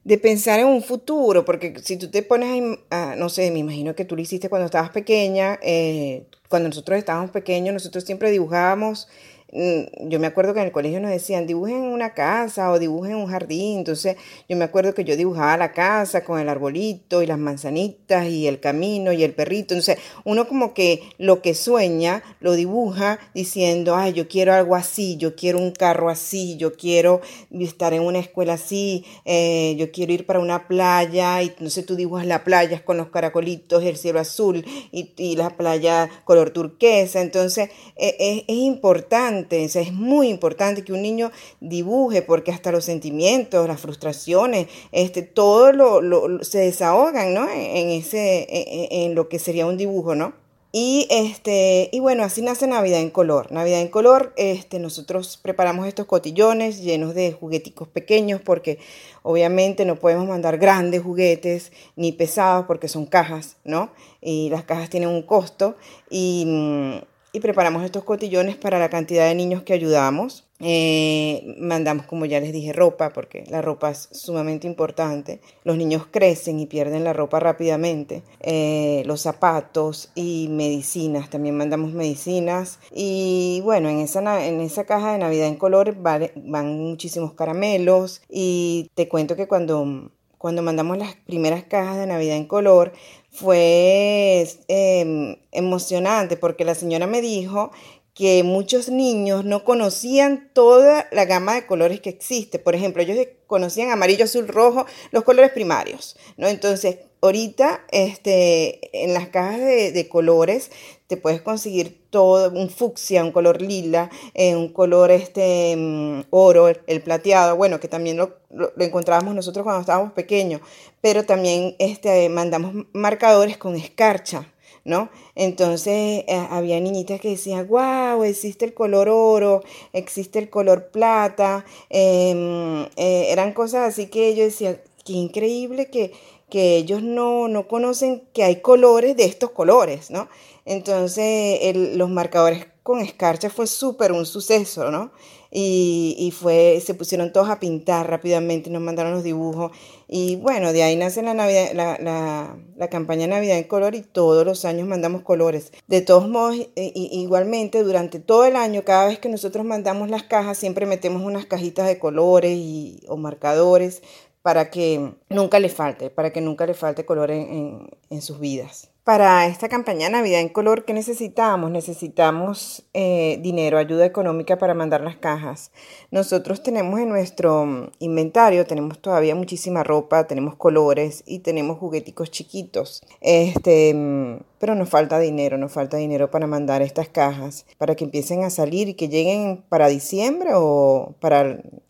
de 0.04 0.18
pensar 0.18 0.60
en 0.60 0.68
un 0.68 0.82
futuro, 0.82 1.46
porque 1.46 1.76
si 1.84 1.98
tú 1.98 2.10
te 2.10 2.24
pones 2.24 2.80
a, 2.90 3.16
no 3.16 3.30
sé, 3.30 3.52
me 3.52 3.60
imagino 3.60 3.96
que 3.96 4.06
tú 4.06 4.16
lo 4.16 4.24
hiciste 4.24 4.50
cuando 4.50 4.66
estabas 4.66 4.90
pequeña, 4.90 5.60
eh, 5.62 6.26
cuando 6.50 6.70
nosotros 6.70 6.98
estábamos 6.98 7.30
pequeños, 7.30 7.74
nosotros 7.74 8.04
siempre 8.04 8.32
dibujábamos 8.32 9.08
yo 9.52 10.20
me 10.20 10.28
acuerdo 10.28 10.54
que 10.54 10.60
en 10.60 10.66
el 10.66 10.72
colegio 10.72 11.00
nos 11.00 11.12
decían, 11.12 11.48
dibujen 11.48 11.84
una 11.84 12.14
casa 12.14 12.72
o 12.72 12.80
dibujen 12.80 13.16
un 13.16 13.28
jardín. 13.28 13.80
Entonces 13.80 14.18
yo 14.50 14.58
me 14.58 14.66
acuerdo 14.66 14.94
que 14.94 15.04
yo 15.04 15.16
dibujaba 15.16 15.56
la 15.56 15.72
casa 15.72 16.24
con 16.24 16.40
el 16.40 16.50
arbolito 16.50 17.22
y 17.22 17.28
las 17.28 17.38
manzanitas 17.38 18.28
y 18.28 18.48
el 18.48 18.60
camino 18.60 19.14
y 19.14 19.24
el 19.24 19.34
perrito. 19.34 19.74
Entonces 19.74 19.98
uno 20.24 20.48
como 20.48 20.74
que 20.74 21.04
lo 21.18 21.42
que 21.42 21.54
sueña 21.54 22.24
lo 22.40 22.54
dibuja 22.54 23.20
diciendo, 23.34 23.96
ay, 23.96 24.14
yo 24.14 24.28
quiero 24.28 24.54
algo 24.54 24.76
así, 24.76 25.16
yo 25.18 25.36
quiero 25.36 25.60
un 25.60 25.72
carro 25.72 26.10
así, 26.10 26.58
yo 26.58 26.74
quiero 26.74 27.22
estar 27.52 27.94
en 27.94 28.02
una 28.02 28.20
escuela 28.20 28.54
así, 28.54 29.06
eh, 29.26 29.76
yo 29.78 29.92
quiero 29.92 30.12
ir 30.12 30.26
para 30.26 30.40
una 30.40 30.68
playa 30.68 31.42
y 31.44 31.54
no 31.60 31.70
sé, 31.70 31.84
tú 31.84 31.96
dibujas 31.96 32.26
la 32.26 32.44
playa 32.44 32.84
con 32.84 32.98
los 32.98 33.10
caracolitos, 33.10 33.84
el 33.84 33.96
cielo 33.96 34.20
azul 34.20 34.66
y, 34.92 35.14
y 35.18 35.36
la 35.36 35.52
playa 35.52 36.10
color 36.26 36.50
turquesa. 36.50 37.22
Entonces 37.22 37.70
e, 37.96 38.44
es 38.48 38.56
importante 38.56 39.35
es 39.50 39.94
muy 39.94 40.30
importante 40.30 40.84
que 40.84 40.94
un 40.94 41.02
niño 41.02 41.32
dibuje 41.60 42.22
porque 42.22 42.52
hasta 42.52 42.72
los 42.72 42.86
sentimientos, 42.86 43.68
las 43.68 43.80
frustraciones, 43.80 44.68
este, 44.92 45.22
todo 45.22 45.72
lo, 45.72 46.44
se 46.44 46.60
desahogan, 46.60 47.34
¿no? 47.34 47.50
En, 47.50 47.90
ese, 47.90 48.48
en, 48.50 49.16
lo 49.16 49.30
que 49.30 49.40
sería 49.40 49.66
un 49.66 49.78
dibujo, 49.78 50.16
¿no? 50.16 50.34
Y, 50.78 51.08
este, 51.10 51.88
y 51.94 52.02
bueno, 52.02 52.26
así 52.26 52.42
nace 52.42 52.68
Navidad 52.68 53.00
en 53.00 53.10
color. 53.10 53.50
Navidad 53.50 53.80
en 53.80 53.88
color, 53.88 54.34
este, 54.36 54.78
nosotros 54.78 55.40
preparamos 55.42 55.88
estos 55.88 56.06
cotillones 56.06 56.82
llenos 56.82 57.16
de 57.16 57.32
jugueticos 57.32 57.88
pequeños 57.88 58.42
porque 58.42 58.80
obviamente 59.24 59.86
no 59.86 59.96
podemos 59.96 60.28
mandar 60.28 60.58
grandes 60.58 61.02
juguetes 61.02 61.72
ni 61.96 62.12
pesados 62.12 62.66
porque 62.66 62.90
son 62.90 63.06
cajas, 63.06 63.56
¿no? 63.64 63.90
Y 64.20 64.50
las 64.50 64.66
cajas 64.66 64.90
tienen 64.90 65.08
un 65.08 65.22
costo 65.22 65.78
y 66.10 66.44
mm, 66.46 67.15
y 67.36 67.42
preparamos 67.42 67.84
estos 67.84 68.06
cotillones 68.06 68.56
para 68.56 68.80
la 68.80 68.88
cantidad 68.88 69.28
de 69.28 69.36
niños 69.36 69.62
que 69.64 69.74
ayudamos. 69.74 70.46
Eh, 70.62 71.58
mandamos, 71.60 72.06
como 72.06 72.26
ya 72.26 72.40
les 72.40 72.54
dije, 72.54 72.72
ropa, 72.72 73.10
porque 73.10 73.44
la 73.50 73.62
ropa 73.62 73.92
es 73.92 74.08
sumamente 74.14 74.68
importante. 74.68 75.42
Los 75.66 75.76
niños 75.76 76.08
crecen 76.10 76.62
y 76.62 76.66
pierden 76.66 77.04
la 77.04 77.12
ropa 77.12 77.42
rápidamente. 77.42 78.24
Eh, 78.40 79.04
los 79.06 79.20
zapatos 79.20 80.12
y 80.16 80.48
medicinas, 80.50 81.30
también 81.30 81.58
mandamos 81.58 81.92
medicinas. 81.92 82.80
Y 82.94 83.60
bueno, 83.66 83.90
en 83.90 84.00
esa, 84.00 84.46
en 84.46 84.62
esa 84.62 84.86
caja 84.86 85.12
de 85.12 85.18
Navidad 85.18 85.48
en 85.48 85.58
color 85.58 85.94
van 85.98 86.80
muchísimos 86.80 87.34
caramelos. 87.34 88.22
Y 88.30 88.90
te 88.96 89.10
cuento 89.10 89.36
que 89.36 89.50
cuando 89.50 90.10
cuando 90.46 90.62
mandamos 90.62 91.00
las 91.00 91.16
primeras 91.16 91.64
cajas 91.64 91.98
de 91.98 92.06
Navidad 92.06 92.36
en 92.36 92.46
color, 92.46 92.94
fue 93.32 94.48
em, 94.68 95.38
emocionante 95.52 96.38
porque 96.38 96.64
la 96.64 96.76
señora 96.76 97.08
me 97.08 97.20
dijo 97.20 97.72
que 98.14 98.44
muchos 98.44 98.90
niños 98.90 99.44
no 99.44 99.64
conocían 99.64 100.52
toda 100.54 101.08
la 101.12 101.26
gama 101.26 101.56
de 101.56 101.66
colores 101.66 102.00
que 102.00 102.12
existe. 102.12 102.60
Por 102.60 102.76
ejemplo, 102.76 103.02
ellos 103.02 103.18
conocían 103.48 103.90
amarillo, 103.90 104.26
azul, 104.26 104.48
rojo, 104.48 104.86
los 105.10 105.24
colores 105.24 105.50
primarios, 105.50 106.16
¿no? 106.38 106.48
Entonces, 106.48 107.00
ahorita 107.26 107.86
este, 107.92 109.04
en 109.04 109.14
las 109.14 109.30
cajas 109.30 109.60
de, 109.60 110.08
colores 110.10 110.72
te 111.08 111.18
puedes 111.18 111.42
conseguir 111.42 112.02
todo, 112.10 112.52
un 112.52 112.70
fucsia, 112.70 113.24
un 113.24 113.32
color 113.32 113.62
lila, 113.62 114.10
eh, 114.34 114.56
un 114.56 114.70
color 114.70 115.12
este, 115.12 115.76
mm, 115.78 116.22
oro, 116.30 116.68
el, 116.68 117.02
plateado, 117.02 117.56
bueno, 117.56 117.80
que 117.80 117.88
también 117.88 118.18
lo, 118.18 118.34
encontrábamos 118.80 119.36
nosotros 119.36 119.64
cuando 119.64 119.82
estábamos 119.82 120.14
pequeños, 120.14 120.62
pero 121.02 121.26
también 121.26 121.76
este, 121.80 122.30
mandamos 122.30 122.86
marcadores 122.94 123.58
con 123.58 123.76
escarcha. 123.76 124.48
¿no? 124.86 125.10
Entonces 125.34 126.24
eh, 126.28 126.48
había 126.52 126.80
niñitas 126.80 127.20
que 127.20 127.30
decían, 127.30 127.68
wow, 127.68 128.24
existe 128.24 128.66
el 128.66 128.76
color 128.76 129.10
oro, 129.10 129.64
existe 129.94 130.38
el 130.38 130.50
color 130.50 130.90
plata, 130.90 131.66
em, 131.90 132.84
eh, 132.96 133.32
eran 133.32 133.54
cosas 133.54 133.90
así 133.90 134.06
que 134.06 134.36
yo 134.36 134.44
decía, 134.44 134.80
qué 135.04 135.14
increíble 135.14 135.88
que, 135.88 136.14
que 136.50 136.78
ellos 136.78 137.02
no, 137.02 137.48
no, 137.48 137.68
conocen 137.68 138.24
que 138.34 138.44
hay 138.44 138.62
colores 138.62 139.18
de 139.18 139.26
estos 139.26 139.52
colores, 139.52 140.12
¿no? 140.12 140.30
Entonces 140.66 141.76
los 141.96 142.10
marcadores 142.10 142.68
con 142.84 143.00
escarcha 143.00 143.50
fue 143.50 143.68
súper 143.68 144.12
un 144.12 144.26
suceso, 144.26 144.92
¿no? 144.92 145.12
y, 145.58 146.34
fue, 146.38 146.82
se 146.86 146.94
pusieron 146.96 147.32
todos 147.32 147.50
a 147.50 147.62
pintar 147.62 148.10
rápidamente, 148.10 148.70
nos 148.70 148.82
mandaron 148.82 149.14
los 149.14 149.24
dibujos 149.24 149.72
y 150.06 150.36
bueno, 150.36 150.74
de 150.74 150.84
ahí 150.84 150.98
nace 150.98 151.22
la, 151.22 151.34
Navidad, 151.34 151.70
la, 151.74 152.58
la, 152.76 152.90
campaña 152.90 153.26
Navidad 153.26 153.58
en 153.58 153.64
color 153.64 153.96
y 153.96 154.02
todos 154.02 154.46
los 154.46 154.66
años 154.66 154.86
mandamos 154.86 155.22
colores. 155.22 155.72
De 155.88 156.02
todos 156.02 156.28
modos, 156.28 156.58
igualmente 156.76 157.84
durante 157.84 158.20
todo 158.20 158.44
el 158.44 158.58
año, 158.58 158.84
cada 158.84 159.08
vez 159.08 159.18
que 159.18 159.30
nosotros 159.30 159.66
mandamos 159.66 160.10
las 160.10 160.24
cajas, 160.24 160.58
siempre 160.58 160.86
metemos 160.86 161.24
unas 161.24 161.46
cajitas 161.46 161.88
de 161.88 162.00
colores 162.00 162.52
y, 162.52 163.02
o 163.08 163.16
marcadores 163.16 164.04
para 164.46 164.70
que 164.70 165.16
nunca 165.28 165.60
le 165.60 165.70
falte, 165.70 166.12
para 166.12 166.30
que 166.32 166.40
nunca 166.40 166.68
le 166.68 166.76
falte 166.76 167.04
color 167.04 167.32
en, 167.32 167.90
en 168.12 168.22
sus 168.22 168.40
vidas. 168.40 168.92
Para 169.06 169.46
esta 169.46 169.70
campaña 169.70 170.10
Navidad 170.10 170.42
en 170.42 170.50
color, 170.50 170.84
¿qué 170.84 170.92
necesitamos? 170.92 171.70
Necesitamos 171.70 172.88
eh, 172.96 173.38
dinero, 173.40 173.78
ayuda 173.78 174.04
económica 174.04 174.58
para 174.58 174.74
mandar 174.74 175.02
las 175.02 175.16
cajas. 175.16 175.72
Nosotros 176.10 176.64
tenemos 176.64 177.00
en 177.00 177.10
nuestro 177.10 177.68
mm, 177.68 177.92
inventario, 178.00 178.66
tenemos 178.66 178.98
todavía 178.98 179.36
muchísima 179.36 179.84
ropa, 179.84 180.26
tenemos 180.26 180.56
colores 180.56 181.22
y 181.28 181.42
tenemos 181.42 181.78
jugueticos 181.78 182.32
chiquitos. 182.32 183.04
Este, 183.22 183.94
mm, 183.94 184.40
pero 184.58 184.74
nos 184.74 184.90
falta 184.90 185.20
dinero, 185.20 185.60
nos 185.60 185.72
falta 185.72 185.98
dinero 185.98 186.32
para 186.32 186.48
mandar 186.48 186.82
estas 186.82 187.08
cajas, 187.08 187.68
para 187.78 187.94
que 187.94 188.06
empiecen 188.06 188.44
a 188.44 188.50
salir 188.50 188.90
y 188.90 188.96
que 188.96 189.08
lleguen 189.08 189.64
para 189.70 189.88
diciembre 189.88 190.54
o 190.56 191.14
para 191.20 191.42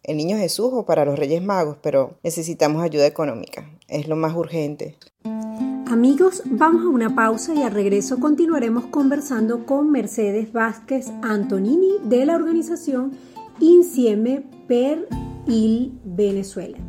el 0.03 0.17
Niño 0.17 0.35
Jesús 0.35 0.71
o 0.73 0.85
para 0.85 1.05
los 1.05 1.17
Reyes 1.17 1.41
Magos, 1.41 1.77
pero 1.81 2.17
necesitamos 2.23 2.83
ayuda 2.83 3.07
económica, 3.07 3.71
es 3.87 4.09
lo 4.09 4.17
más 4.17 4.35
urgente. 4.35 4.97
Amigos, 5.95 6.41
vamos 6.43 6.83
a 6.83 6.89
una 6.89 7.15
pausa 7.15 7.53
y 7.55 7.63
al 7.63 7.71
regreso 7.71 8.19
continuaremos 8.19 8.87
conversando 8.87 9.65
con 9.65 9.91
Mercedes 9.91 10.51
Vázquez 10.51 11.09
Antonini 11.21 11.87
de 12.03 12.25
la 12.25 12.35
organización 12.35 13.13
Insieme 13.61 14.43
per 14.67 15.07
il 15.47 15.97
Venezuela. 16.03 16.79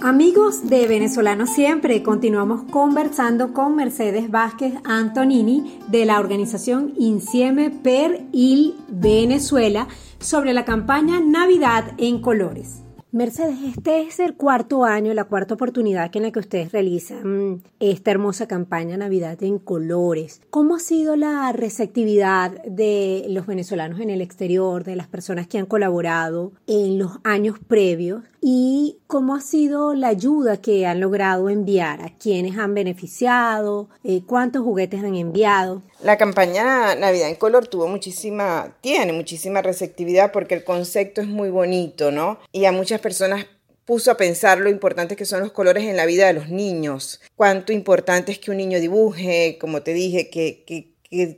Amigos 0.00 0.68
de 0.68 0.88
Venezolano 0.88 1.46
Siempre, 1.46 2.02
continuamos 2.02 2.64
conversando 2.72 3.52
con 3.52 3.76
Mercedes 3.76 4.32
Vázquez 4.32 4.74
Antonini 4.82 5.78
de 5.86 6.06
la 6.06 6.18
organización 6.18 6.92
Insieme 6.96 7.70
per 7.70 8.26
il 8.32 8.74
Venezuela 8.88 9.86
sobre 10.18 10.54
la 10.54 10.64
campaña 10.64 11.20
Navidad 11.20 11.92
en 11.98 12.20
Colores. 12.20 12.82
Mercedes, 13.10 13.56
este 13.66 14.02
es 14.02 14.20
el 14.20 14.34
cuarto 14.34 14.84
año, 14.84 15.14
la 15.14 15.24
cuarta 15.24 15.54
oportunidad 15.54 16.14
en 16.14 16.24
la 16.24 16.30
que 16.30 16.40
ustedes 16.40 16.72
realizan 16.72 17.62
esta 17.80 18.10
hermosa 18.10 18.46
campaña 18.46 18.98
Navidad 18.98 19.42
en 19.42 19.58
colores. 19.58 20.42
¿Cómo 20.50 20.76
ha 20.76 20.78
sido 20.78 21.16
la 21.16 21.50
receptividad 21.52 22.62
de 22.64 23.24
los 23.30 23.46
venezolanos 23.46 24.00
en 24.00 24.10
el 24.10 24.20
exterior, 24.20 24.84
de 24.84 24.94
las 24.94 25.06
personas 25.06 25.46
que 25.46 25.56
han 25.56 25.64
colaborado 25.64 26.52
en 26.66 26.98
los 26.98 27.12
años 27.24 27.58
previos? 27.58 28.24
¿Y 28.40 28.98
cómo 29.06 29.34
ha 29.34 29.40
sido 29.40 29.94
la 29.94 30.08
ayuda 30.08 30.58
que 30.58 30.86
han 30.86 31.00
logrado 31.00 31.50
enviar? 31.50 32.02
¿A 32.02 32.16
quienes 32.16 32.56
han 32.56 32.74
beneficiado? 32.74 33.88
Eh, 34.04 34.22
¿Cuántos 34.26 34.62
juguetes 34.62 35.00
han 35.00 35.16
enviado? 35.16 35.82
La 36.02 36.16
campaña 36.16 36.94
Navidad 36.94 37.28
en 37.28 37.34
Color 37.34 37.66
tuvo 37.66 37.88
muchísima, 37.88 38.76
tiene 38.80 39.12
muchísima 39.12 39.60
receptividad 39.62 40.30
porque 40.32 40.54
el 40.54 40.64
concepto 40.64 41.20
es 41.20 41.26
muy 41.26 41.50
bonito, 41.50 42.12
¿no? 42.12 42.38
Y 42.52 42.64
a 42.66 42.72
muchas 42.72 43.00
personas 43.00 43.46
puso 43.88 44.10
a 44.10 44.18
pensar 44.18 44.58
lo 44.58 44.68
importante 44.68 45.16
que 45.16 45.24
son 45.24 45.40
los 45.40 45.50
colores 45.50 45.84
en 45.84 45.96
la 45.96 46.04
vida 46.04 46.26
de 46.26 46.34
los 46.34 46.50
niños, 46.50 47.22
cuánto 47.36 47.72
importante 47.72 48.30
es 48.30 48.38
que 48.38 48.50
un 48.50 48.58
niño 48.58 48.80
dibuje, 48.80 49.56
como 49.58 49.80
te 49.80 49.94
dije, 49.94 50.28
que, 50.28 50.62
que, 50.66 50.92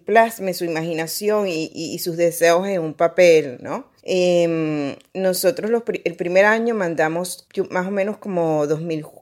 plasme 0.05 0.55
su 0.55 0.64
imaginación 0.64 1.47
y, 1.49 1.99
sus 1.99 2.16
deseos 2.16 2.66
en 2.66 2.81
un 2.81 2.95
papel, 2.95 3.59
¿no? 3.61 3.91
Em, 4.03 4.97
nosotros 5.14 5.71
el 6.05 6.16
primer 6.16 6.45
año 6.45 6.75
mandamos 6.75 7.47
más 7.71 7.87
o 7.87 7.91
menos 7.91 8.16
como 8.16 8.66
2.000 8.66 9.01
eh, 9.01 9.20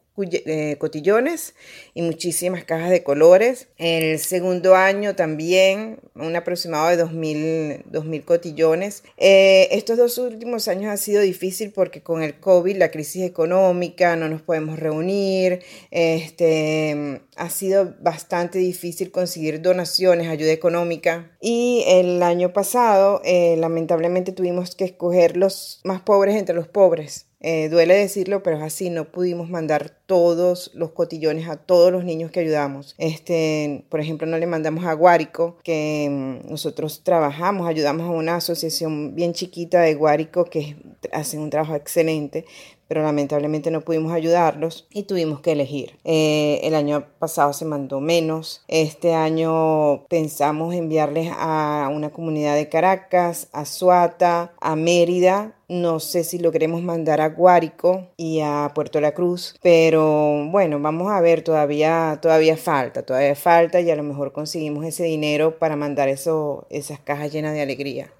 cotillones 0.78 1.54
y 1.94 2.02
muchísimas 2.02 2.64
cajas 2.64 2.90
de 2.90 3.02
colores. 3.02 3.68
El 3.76 4.18
segundo 4.18 4.74
año 4.74 5.14
también 5.14 6.00
un 6.14 6.36
aproximado 6.36 6.88
de 6.88 7.04
2.000, 7.04 7.84
2000 7.86 8.24
cotillones. 8.24 9.04
Eh, 9.16 9.68
estos 9.72 9.96
dos 9.96 10.18
últimos 10.18 10.68
años 10.68 10.92
ha 10.92 10.96
sido 10.96 11.22
difícil 11.22 11.72
porque 11.72 12.02
con 12.02 12.22
el 12.22 12.38
COVID, 12.40 12.76
la 12.76 12.90
crisis 12.90 13.22
económica, 13.22 14.16
no 14.16 14.28
nos 14.28 14.42
podemos 14.42 14.78
reunir. 14.78 15.60
Este, 15.90 17.20
ha 17.36 17.50
sido 17.50 17.94
bastante 18.00 18.58
difícil 18.58 19.10
conseguir 19.10 19.62
donaciones, 19.62 20.28
ayuda 20.28 20.52
económica. 20.52 21.36
Y 21.40 21.84
el 21.86 22.22
año 22.22 22.52
pasado, 22.52 23.20
eh, 23.24 23.56
lamentablemente, 23.58 24.32
tuvimos 24.32 24.74
que 24.74 24.84
escoger 24.84 25.36
los 25.36 25.80
más 25.84 26.00
pobres 26.02 26.36
entre 26.36 26.54
los 26.54 26.68
pobres. 26.68 27.27
Eh, 27.40 27.68
duele 27.68 27.94
decirlo, 27.94 28.42
pero 28.42 28.56
es 28.56 28.62
así, 28.62 28.90
no 28.90 29.04
pudimos 29.04 29.48
mandar 29.48 29.90
todos 30.06 30.72
los 30.74 30.90
cotillones 30.90 31.48
a 31.48 31.56
todos 31.56 31.92
los 31.92 32.04
niños 32.04 32.30
que 32.30 32.40
ayudamos. 32.40 32.94
Este, 32.98 33.84
por 33.88 34.00
ejemplo, 34.00 34.26
no 34.26 34.38
le 34.38 34.46
mandamos 34.46 34.84
a 34.84 34.94
Guárico, 34.94 35.56
que 35.62 36.08
mm, 36.10 36.50
nosotros 36.50 37.02
trabajamos, 37.04 37.68
ayudamos 37.68 38.08
a 38.08 38.10
una 38.10 38.36
asociación 38.36 39.14
bien 39.14 39.34
chiquita 39.34 39.80
de 39.80 39.94
Guárico 39.94 40.46
que 40.46 40.76
hace 41.12 41.38
un 41.38 41.50
trabajo 41.50 41.76
excelente, 41.76 42.44
pero 42.88 43.02
lamentablemente 43.02 43.70
no 43.70 43.82
pudimos 43.82 44.12
ayudarlos 44.12 44.88
y 44.90 45.04
tuvimos 45.04 45.40
que 45.40 45.52
elegir. 45.52 45.98
Eh, 46.04 46.60
el 46.62 46.74
año 46.74 47.06
pasado 47.18 47.52
se 47.52 47.66
mandó 47.66 48.00
menos. 48.00 48.62
Este 48.66 49.14
año 49.14 50.06
pensamos 50.06 50.74
enviarles 50.74 51.30
a 51.36 51.90
una 51.92 52.10
comunidad 52.10 52.56
de 52.56 52.68
Caracas, 52.68 53.48
a 53.52 53.66
Suata, 53.66 54.54
a 54.60 54.74
Mérida. 54.74 55.54
No 55.70 56.00
sé 56.00 56.24
si 56.24 56.38
lo 56.38 56.50
queremos 56.50 56.82
mandar 56.82 57.20
a 57.20 57.28
Guárico 57.28 58.08
y 58.16 58.40
a 58.40 58.72
Puerto 58.74 59.02
La 59.02 59.12
Cruz, 59.12 59.54
pero 59.60 60.48
bueno, 60.50 60.80
vamos 60.80 61.12
a 61.12 61.20
ver, 61.20 61.42
todavía, 61.42 62.18
todavía 62.22 62.56
falta, 62.56 63.02
todavía 63.02 63.34
falta 63.34 63.78
y 63.78 63.90
a 63.90 63.96
lo 63.96 64.02
mejor 64.02 64.32
conseguimos 64.32 64.86
ese 64.86 65.04
dinero 65.04 65.58
para 65.58 65.76
mandar 65.76 66.08
eso, 66.08 66.66
esas 66.70 67.00
cajas 67.00 67.30
llenas 67.30 67.52
de 67.52 67.60
alegría. 67.60 68.10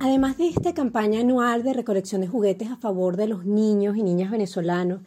Además 0.00 0.36
de 0.36 0.48
esta 0.48 0.74
campaña 0.74 1.20
anual 1.20 1.62
de 1.62 1.72
recolección 1.72 2.20
de 2.20 2.28
juguetes 2.28 2.70
a 2.70 2.76
favor 2.76 3.16
de 3.16 3.26
los 3.26 3.46
niños 3.46 3.96
y 3.96 4.02
niñas 4.02 4.30
venezolanos, 4.30 5.00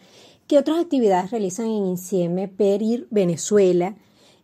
¿qué 0.48 0.58
otras 0.58 0.80
actividades 0.80 1.30
realizan 1.30 1.68
en 1.68 1.86
INCIEME 1.86 2.48
Perir 2.48 3.08
Venezuela 3.12 3.96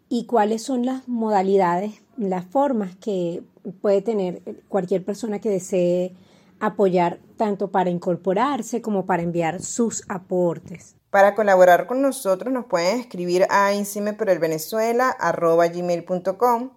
y 0.09 0.25
cuáles 0.25 0.61
son 0.61 0.85
las 0.85 1.07
modalidades, 1.07 2.03
las 2.17 2.45
formas 2.45 2.95
que 2.97 3.41
puede 3.81 4.03
tener 4.03 4.43
cualquier 4.67 5.03
persona 5.03 5.39
que 5.39 5.49
desee 5.49 6.13
apoyar 6.61 7.19
tanto 7.37 7.71
para 7.71 7.89
incorporarse 7.89 8.81
como 8.81 9.05
para 9.05 9.23
enviar 9.23 9.61
sus 9.61 10.03
aportes? 10.07 10.95
Para 11.09 11.35
colaborar 11.35 11.87
con 11.87 12.01
nosotros 12.01 12.53
nos 12.53 12.65
pueden 12.65 12.99
escribir 12.99 13.45
a 13.49 13.71
gmail.com 15.73 16.69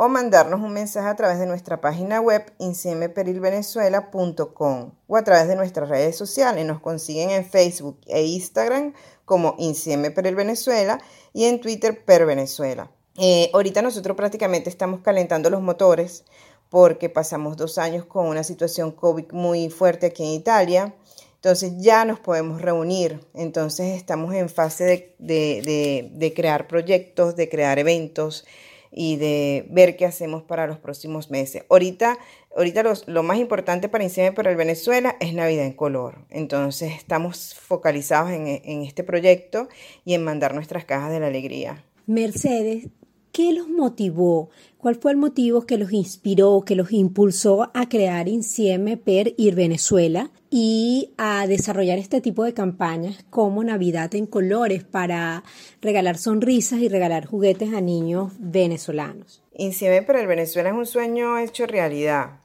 o 0.00 0.08
mandarnos 0.08 0.60
un 0.60 0.72
mensaje 0.72 1.08
a 1.08 1.16
través 1.16 1.40
de 1.40 1.46
nuestra 1.46 1.80
página 1.80 2.20
web 2.20 2.52
inciemeperilvenezuela.com 2.58 4.92
o 5.06 5.16
a 5.16 5.24
través 5.24 5.48
de 5.48 5.56
nuestras 5.56 5.88
redes 5.88 6.16
sociales. 6.16 6.64
Nos 6.66 6.80
consiguen 6.80 7.30
en 7.30 7.44
Facebook 7.44 7.98
e 8.06 8.24
Instagram 8.24 8.94
como 9.24 9.56
Incieme 9.58 10.10
Venezuela 10.10 11.00
y 11.32 11.46
en 11.46 11.60
Twitter 11.60 12.04
Per 12.04 12.26
Venezuela. 12.26 12.92
Eh, 13.16 13.50
ahorita 13.52 13.82
nosotros 13.82 14.16
prácticamente 14.16 14.70
estamos 14.70 15.00
calentando 15.00 15.50
los 15.50 15.62
motores 15.62 16.24
porque 16.70 17.08
pasamos 17.08 17.56
dos 17.56 17.78
años 17.78 18.04
con 18.04 18.26
una 18.26 18.44
situación 18.44 18.92
COVID 18.92 19.32
muy 19.32 19.70
fuerte 19.70 20.06
aquí 20.06 20.22
en 20.22 20.30
Italia. 20.30 20.94
Entonces 21.36 21.72
ya 21.78 22.04
nos 22.04 22.18
podemos 22.18 22.60
reunir. 22.60 23.20
Entonces 23.34 23.96
estamos 23.96 24.34
en 24.34 24.48
fase 24.48 25.14
de 25.18 26.32
crear 26.34 26.66
proyectos, 26.66 27.36
de 27.36 27.48
crear 27.48 27.78
eventos 27.78 28.44
y 28.90 29.16
de 29.16 29.66
ver 29.70 29.96
qué 29.96 30.06
hacemos 30.06 30.42
para 30.42 30.66
los 30.66 30.78
próximos 30.78 31.30
meses. 31.30 31.62
Ahorita, 31.68 32.18
ahorita 32.56 32.82
lo 33.06 33.22
más 33.22 33.38
importante 33.38 33.88
para 33.88 34.02
Insieme 34.02 34.32
para 34.32 34.50
el 34.50 34.56
Venezuela 34.56 35.16
es 35.20 35.32
Navidad 35.34 35.66
en 35.66 35.74
color. 35.74 36.24
Entonces 36.30 36.92
estamos 36.96 37.54
focalizados 37.54 38.30
en 38.32 38.82
este 38.82 39.04
proyecto 39.04 39.68
y 40.04 40.14
en 40.14 40.24
mandar 40.24 40.54
nuestras 40.54 40.84
cajas 40.86 41.12
de 41.12 41.20
la 41.20 41.28
alegría. 41.28 41.84
Mercedes, 42.06 42.86
¿qué 43.32 43.52
los 43.52 43.68
motivó? 43.68 44.50
¿Cuál 44.78 44.94
fue 44.94 45.10
el 45.10 45.16
motivo 45.16 45.66
que 45.66 45.76
los 45.76 45.92
inspiró, 45.92 46.62
que 46.64 46.74
los 46.76 46.92
impulsó 46.92 47.70
a 47.74 47.88
crear 47.88 48.28
Insieme 48.28 48.96
per 48.96 49.34
Ir 49.36 49.54
Venezuela 49.54 50.30
y 50.50 51.14
a 51.18 51.46
desarrollar 51.46 51.98
este 51.98 52.20
tipo 52.20 52.44
de 52.44 52.54
campañas 52.54 53.24
como 53.30 53.64
Navidad 53.64 54.14
en 54.14 54.26
colores 54.26 54.84
para 54.84 55.42
regalar 55.80 56.16
sonrisas 56.16 56.80
y 56.80 56.88
regalar 56.88 57.26
juguetes 57.26 57.74
a 57.74 57.80
niños 57.80 58.32
venezolanos? 58.38 59.42
Insieme 59.54 60.02
per 60.02 60.16
el 60.16 60.26
Venezuela 60.26 60.70
es 60.70 60.76
un 60.76 60.86
sueño 60.86 61.38
hecho 61.38 61.66
realidad, 61.66 62.40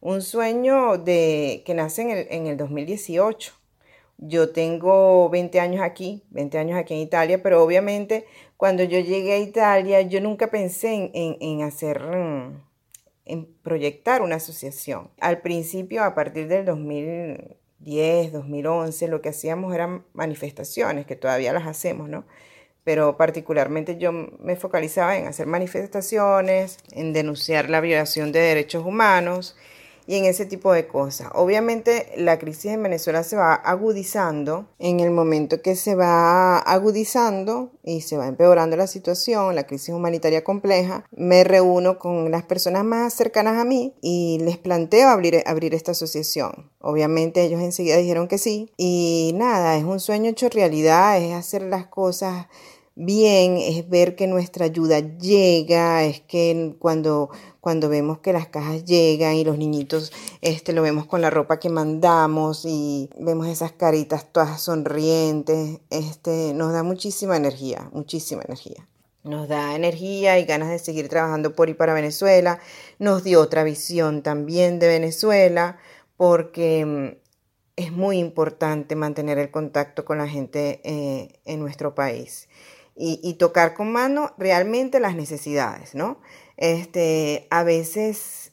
un 0.00 0.22
sueño 0.22 1.04
que 1.04 1.72
nace 1.74 2.02
en 2.02 2.10
el, 2.10 2.26
en 2.30 2.46
el 2.46 2.56
2018 2.56 3.52
yo 4.18 4.50
tengo 4.50 5.28
20 5.28 5.60
años 5.60 5.82
aquí, 5.82 6.22
20 6.30 6.58
años 6.58 6.78
aquí 6.78 6.94
en 6.94 7.00
Italia, 7.00 7.42
pero 7.42 7.62
obviamente 7.62 8.24
cuando 8.56 8.82
yo 8.84 8.98
llegué 9.00 9.34
a 9.34 9.38
Italia 9.38 10.02
yo 10.02 10.20
nunca 10.20 10.48
pensé 10.50 11.10
en, 11.12 11.62
hacer, 11.62 12.00
mm, 12.00 12.62
en 13.24 13.46
proyectar 13.62 14.22
una 14.22 14.36
asociación. 14.36 15.10
Al 15.20 15.40
principio, 15.42 16.04
a 16.04 16.14
partir 16.14 16.48
del 16.48 16.64
2010, 16.64 18.32
2011, 18.32 19.08
lo 19.08 19.20
que 19.20 19.30
hacíamos 19.30 19.74
eran 19.74 20.04
manifestaciones, 20.12 21.06
que 21.06 21.16
todavía 21.16 21.52
las 21.52 21.66
hacemos, 21.66 22.08
¿no? 22.08 22.24
Pero 22.84 23.16
particularmente 23.16 23.98
yo 23.98 24.12
me 24.12 24.56
focalizaba 24.56 25.16
en 25.16 25.26
hacer 25.26 25.46
manifestaciones, 25.46 26.78
en 26.92 27.12
denunciar 27.12 27.68
la 27.68 27.80
violación 27.80 28.32
de 28.32 28.40
derechos 28.40 28.86
humanos 28.86 29.56
y 30.06 30.16
en 30.16 30.24
ese 30.24 30.46
tipo 30.46 30.72
de 30.72 30.86
cosas. 30.86 31.28
Obviamente 31.34 32.12
la 32.16 32.38
crisis 32.38 32.72
en 32.72 32.82
Venezuela 32.82 33.22
se 33.22 33.36
va 33.36 33.54
agudizando 33.54 34.66
en 34.78 35.00
el 35.00 35.10
momento 35.10 35.62
que 35.62 35.76
se 35.76 35.94
va 35.94 36.58
agudizando 36.58 37.72
y 37.82 38.00
se 38.00 38.16
va 38.16 38.26
empeorando 38.26 38.76
la 38.76 38.86
situación, 38.86 39.54
la 39.54 39.66
crisis 39.66 39.94
humanitaria 39.94 40.44
compleja, 40.44 41.04
me 41.10 41.44
reúno 41.44 41.98
con 41.98 42.30
las 42.30 42.44
personas 42.44 42.84
más 42.84 43.14
cercanas 43.14 43.58
a 43.58 43.64
mí 43.64 43.94
y 44.00 44.38
les 44.42 44.58
planteo 44.58 45.08
abrir, 45.08 45.42
abrir 45.46 45.74
esta 45.74 45.92
asociación. 45.92 46.70
Obviamente 46.80 47.42
ellos 47.42 47.60
enseguida 47.60 47.96
dijeron 47.96 48.28
que 48.28 48.38
sí 48.38 48.70
y 48.76 49.32
nada, 49.34 49.76
es 49.76 49.84
un 49.84 50.00
sueño 50.00 50.30
hecho 50.30 50.48
realidad, 50.48 51.18
es 51.18 51.34
hacer 51.34 51.62
las 51.62 51.86
cosas 51.86 52.46
bien, 52.96 53.58
es 53.58 53.88
ver 53.88 54.16
que 54.16 54.26
nuestra 54.26 54.64
ayuda 54.64 55.00
llega, 55.00 56.04
es 56.04 56.20
que 56.22 56.74
cuando, 56.78 57.30
cuando 57.60 57.88
vemos 57.90 58.18
que 58.18 58.32
las 58.32 58.48
cajas 58.48 58.84
llegan 58.84 59.34
y 59.34 59.44
los 59.44 59.58
niñitos 59.58 60.12
este, 60.40 60.72
lo 60.72 60.82
vemos 60.82 61.06
con 61.06 61.20
la 61.20 61.30
ropa 61.30 61.60
que 61.60 61.68
mandamos 61.68 62.64
y 62.64 63.10
vemos 63.20 63.46
esas 63.46 63.72
caritas 63.72 64.32
todas 64.32 64.60
sonrientes, 64.62 65.80
este, 65.90 66.54
nos 66.54 66.72
da 66.72 66.82
muchísima 66.82 67.36
energía, 67.36 67.88
muchísima 67.92 68.42
energía. 68.42 68.88
Nos 69.24 69.48
da 69.48 69.74
energía 69.74 70.38
y 70.38 70.44
ganas 70.44 70.70
de 70.70 70.78
seguir 70.78 71.08
trabajando 71.08 71.54
por 71.54 71.68
y 71.68 71.74
para 71.74 71.94
Venezuela. 71.94 72.60
Nos 72.98 73.24
dio 73.24 73.40
otra 73.40 73.64
visión 73.64 74.22
también 74.22 74.78
de 74.78 74.86
Venezuela 74.86 75.78
porque 76.16 76.86
mm, 76.86 77.26
es 77.74 77.92
muy 77.92 78.18
importante 78.18 78.94
mantener 78.94 79.38
el 79.38 79.50
contacto 79.50 80.04
con 80.04 80.18
la 80.18 80.28
gente 80.28 80.80
eh, 80.84 81.40
en 81.44 81.60
nuestro 81.60 81.94
país 81.94 82.48
y, 82.98 83.34
tocar 83.34 83.74
con 83.74 83.92
mano 83.92 84.32
realmente 84.38 85.00
las 85.00 85.14
necesidades, 85.14 85.94
¿no? 85.94 86.18
Este, 86.56 87.46
a 87.50 87.62
veces 87.62 88.52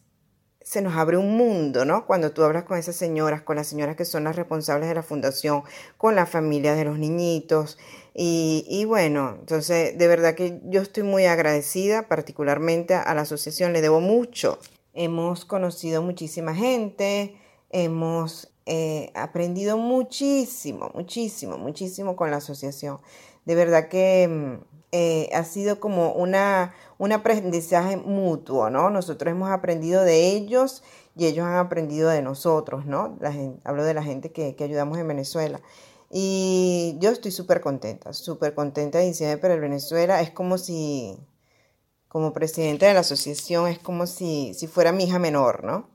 se 0.62 0.82
nos 0.82 0.96
abre 0.98 1.16
un 1.16 1.38
mundo, 1.38 1.86
¿no? 1.86 2.06
Cuando 2.06 2.34
tú 2.34 2.44
hablas 2.44 2.66
con 2.66 2.78
esas 2.78 2.98
señoras, 2.98 3.42
con 3.44 3.56
las 3.56 3.68
señoras 3.68 3.96
que 3.96 4.04
son 4.04 4.26
las 4.26 4.36
responsables 4.36 4.90
de 4.90 4.96
la 4.96 5.04
fundación, 5.04 5.64
con 5.98 6.16
la 6.16 6.26
familia 6.26 6.76
de 6.76 6.84
los 6.84 7.00
niñitos. 7.00 7.78
Y, 8.14 8.66
y, 8.68 8.84
bueno, 8.84 9.38
entonces 9.40 9.98
de 9.98 10.08
verdad 10.08 10.36
que 10.36 10.60
yo 10.66 10.82
estoy 10.82 11.04
muy 11.04 11.26
agradecida, 11.26 12.10
particularmente 12.10 12.96
a 12.96 13.14
la 13.14 13.22
asociación, 13.22 13.72
le 13.72 13.82
debo 13.82 14.02
mucho. 14.02 14.60
Hemos 14.94 15.46
conocido 15.46 16.02
muchísima 16.02 16.54
gente, 16.54 17.38
hemos 17.70 18.52
eh, 18.66 19.12
aprendido 19.16 19.78
muchísimo, 19.78 20.92
muchísimo, 20.94 21.58
muchísimo 21.58 22.16
con 22.18 22.30
la 22.30 22.38
asociación 22.38 23.00
de 23.46 23.56
verdad 23.56 23.90
que 23.90 24.28
mm, 24.28 24.74
eh, 24.92 25.30
ha 25.34 25.44
sido 25.44 25.80
como 25.80 26.14
una, 26.14 26.74
un 26.98 27.12
aprendizaje 27.12 27.98
mutuo, 27.98 28.70
¿no? 28.70 28.90
Nosotros 28.90 29.32
hemos 29.32 29.50
aprendido 29.50 30.04
de 30.04 30.30
ellos 30.30 30.84
y 31.16 31.26
ellos 31.26 31.46
han 31.46 31.56
aprendido 31.56 32.10
de 32.10 32.22
nosotros, 32.22 32.86
¿no? 32.86 33.18
Hablo 33.64 33.84
de 33.84 33.94
la 33.94 34.04
gente 34.04 34.32
que, 34.32 34.56
ayudamos 34.60 34.98
en 34.98 35.08
Venezuela. 35.08 35.62
Y 36.10 36.96
yo 37.00 37.10
estoy 37.10 37.32
súper 37.32 37.62
contenta, 37.62 38.14
súper 38.14 38.54
contenta 38.54 39.00
de 39.00 39.08
Insieme 39.08 39.38
por 39.38 39.52
el 39.52 39.60
Venezuela. 39.60 40.22
Es 40.22 40.32
como 40.32 40.58
si, 40.58 41.18
como 42.08 42.34
presidente 42.34 42.86
de 42.86 42.94
la 42.94 43.00
asociación, 43.02 43.68
es 43.68 43.80
como 43.80 44.06
si, 44.08 44.54
si 44.54 44.68
fuera 44.68 44.92
mi 44.92 45.06
hija 45.06 45.20
menor, 45.20 45.64
¿no? 45.64 45.90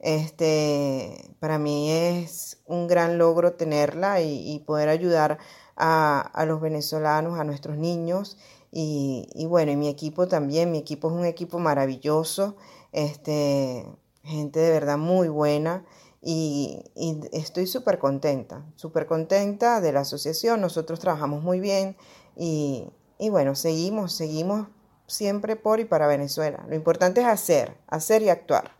Este, 0.00 1.34
para 1.40 1.58
mí 1.58 1.90
es 1.90 2.58
un 2.66 2.86
gran 2.86 3.18
logro 3.18 3.54
tenerla 3.54 4.20
y, 4.22 4.60
poder 4.66 4.88
ayudar 4.88 5.38
a, 5.78 6.44
los 6.46 6.60
venezolanos, 6.60 7.38
a 7.38 7.44
nuestros 7.44 7.78
niños. 7.78 8.36
Y, 8.70 9.46
bueno, 9.48 9.72
y 9.72 9.76
mi 9.76 9.88
equipo 9.88 10.28
también, 10.28 10.70
mi 10.70 10.78
equipo 10.78 11.08
es 11.08 11.14
un 11.14 11.24
equipo 11.24 11.58
maravilloso, 11.58 12.56
este, 12.92 13.86
gente 14.22 14.60
de 14.60 14.70
verdad 14.70 14.98
muy 14.98 15.28
buena 15.28 15.86
y, 16.20 16.84
estoy 17.32 17.66
súper 17.66 17.98
contenta, 17.98 18.66
súper 18.76 19.06
contenta 19.06 19.80
de 19.80 19.92
la 19.92 20.00
asociación, 20.00 20.60
nosotros 20.60 21.00
trabajamos 21.00 21.42
muy 21.42 21.60
bien 21.60 21.96
y, 22.36 22.90
y 23.18 23.30
bueno, 23.30 23.54
seguimos, 23.54 24.12
seguimos 24.12 24.68
siempre 25.06 25.56
por 25.56 25.80
y 25.80 25.86
para 25.86 26.06
Venezuela. 26.06 26.66
Lo 26.68 26.74
importante 26.74 27.22
es 27.22 27.26
hacer, 27.26 27.78
hacer 27.86 28.22
y 28.22 28.28
actuar. 28.28 28.76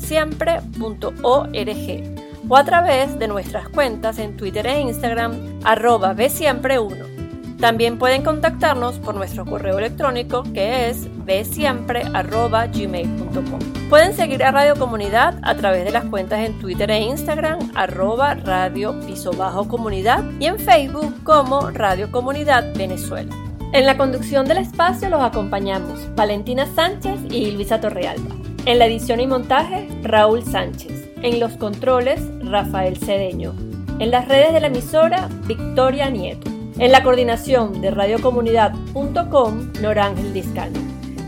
www.venezolanossiempre.org 0.08 2.48
o 2.48 2.56
a 2.56 2.64
través 2.64 3.18
de 3.18 3.28
nuestras 3.28 3.68
cuentas 3.68 4.18
en 4.18 4.34
Twitter 4.36 4.66
e 4.66 4.80
Instagram 4.80 5.60
arroba 5.64 6.14
bsiempre1 6.14 7.18
también 7.58 7.98
pueden 7.98 8.22
contactarnos 8.22 8.98
por 9.00 9.16
nuestro 9.16 9.44
correo 9.44 9.78
electrónico 9.78 10.44
que 10.54 10.88
es 10.88 11.08
bsiempre.gmail.com. 11.26 13.58
Pueden 13.90 14.14
seguir 14.14 14.44
a 14.44 14.52
Radio 14.52 14.76
Comunidad 14.76 15.40
a 15.42 15.56
través 15.56 15.84
de 15.84 15.90
las 15.90 16.04
cuentas 16.04 16.46
en 16.46 16.56
Twitter 16.60 16.88
e 16.90 17.00
Instagram 17.00 17.58
arroba 17.74 18.34
radio 18.34 19.00
piso 19.00 19.32
bajo 19.32 19.66
comunidad 19.66 20.22
y 20.38 20.46
en 20.46 20.60
Facebook 20.60 21.24
como 21.24 21.70
Radio 21.70 22.12
Comunidad 22.12 22.72
Venezuela. 22.76 23.34
En 23.72 23.86
la 23.86 23.96
conducción 23.96 24.46
del 24.46 24.58
espacio 24.58 25.08
los 25.08 25.20
acompañamos 25.20 26.14
Valentina 26.14 26.64
Sánchez 26.74 27.18
y 27.28 27.50
Luisa 27.50 27.80
Torrealba. 27.80 28.47
En 28.68 28.78
la 28.78 28.84
edición 28.84 29.18
y 29.18 29.26
montaje, 29.26 29.88
Raúl 30.02 30.44
Sánchez. 30.44 31.08
En 31.22 31.40
los 31.40 31.52
controles, 31.52 32.20
Rafael 32.44 32.98
Cedeño. 32.98 33.54
En 33.98 34.10
las 34.10 34.28
redes 34.28 34.52
de 34.52 34.60
la 34.60 34.66
emisora, 34.66 35.30
Victoria 35.46 36.10
Nieto. 36.10 36.50
En 36.78 36.92
la 36.92 37.02
coordinación 37.02 37.80
de 37.80 37.90
radiocomunidad.com, 37.90 39.72
Norángel 39.80 40.34
Discano. 40.34 40.78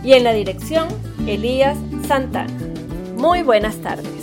Y 0.05 0.13
en 0.13 0.25
la 0.25 0.35
dirección, 0.35 0.89
Elías 1.27 1.79
Santana. 2.07 2.53
Muy 3.17 3.43
buenas 3.43 3.77
tardes. 3.77 4.20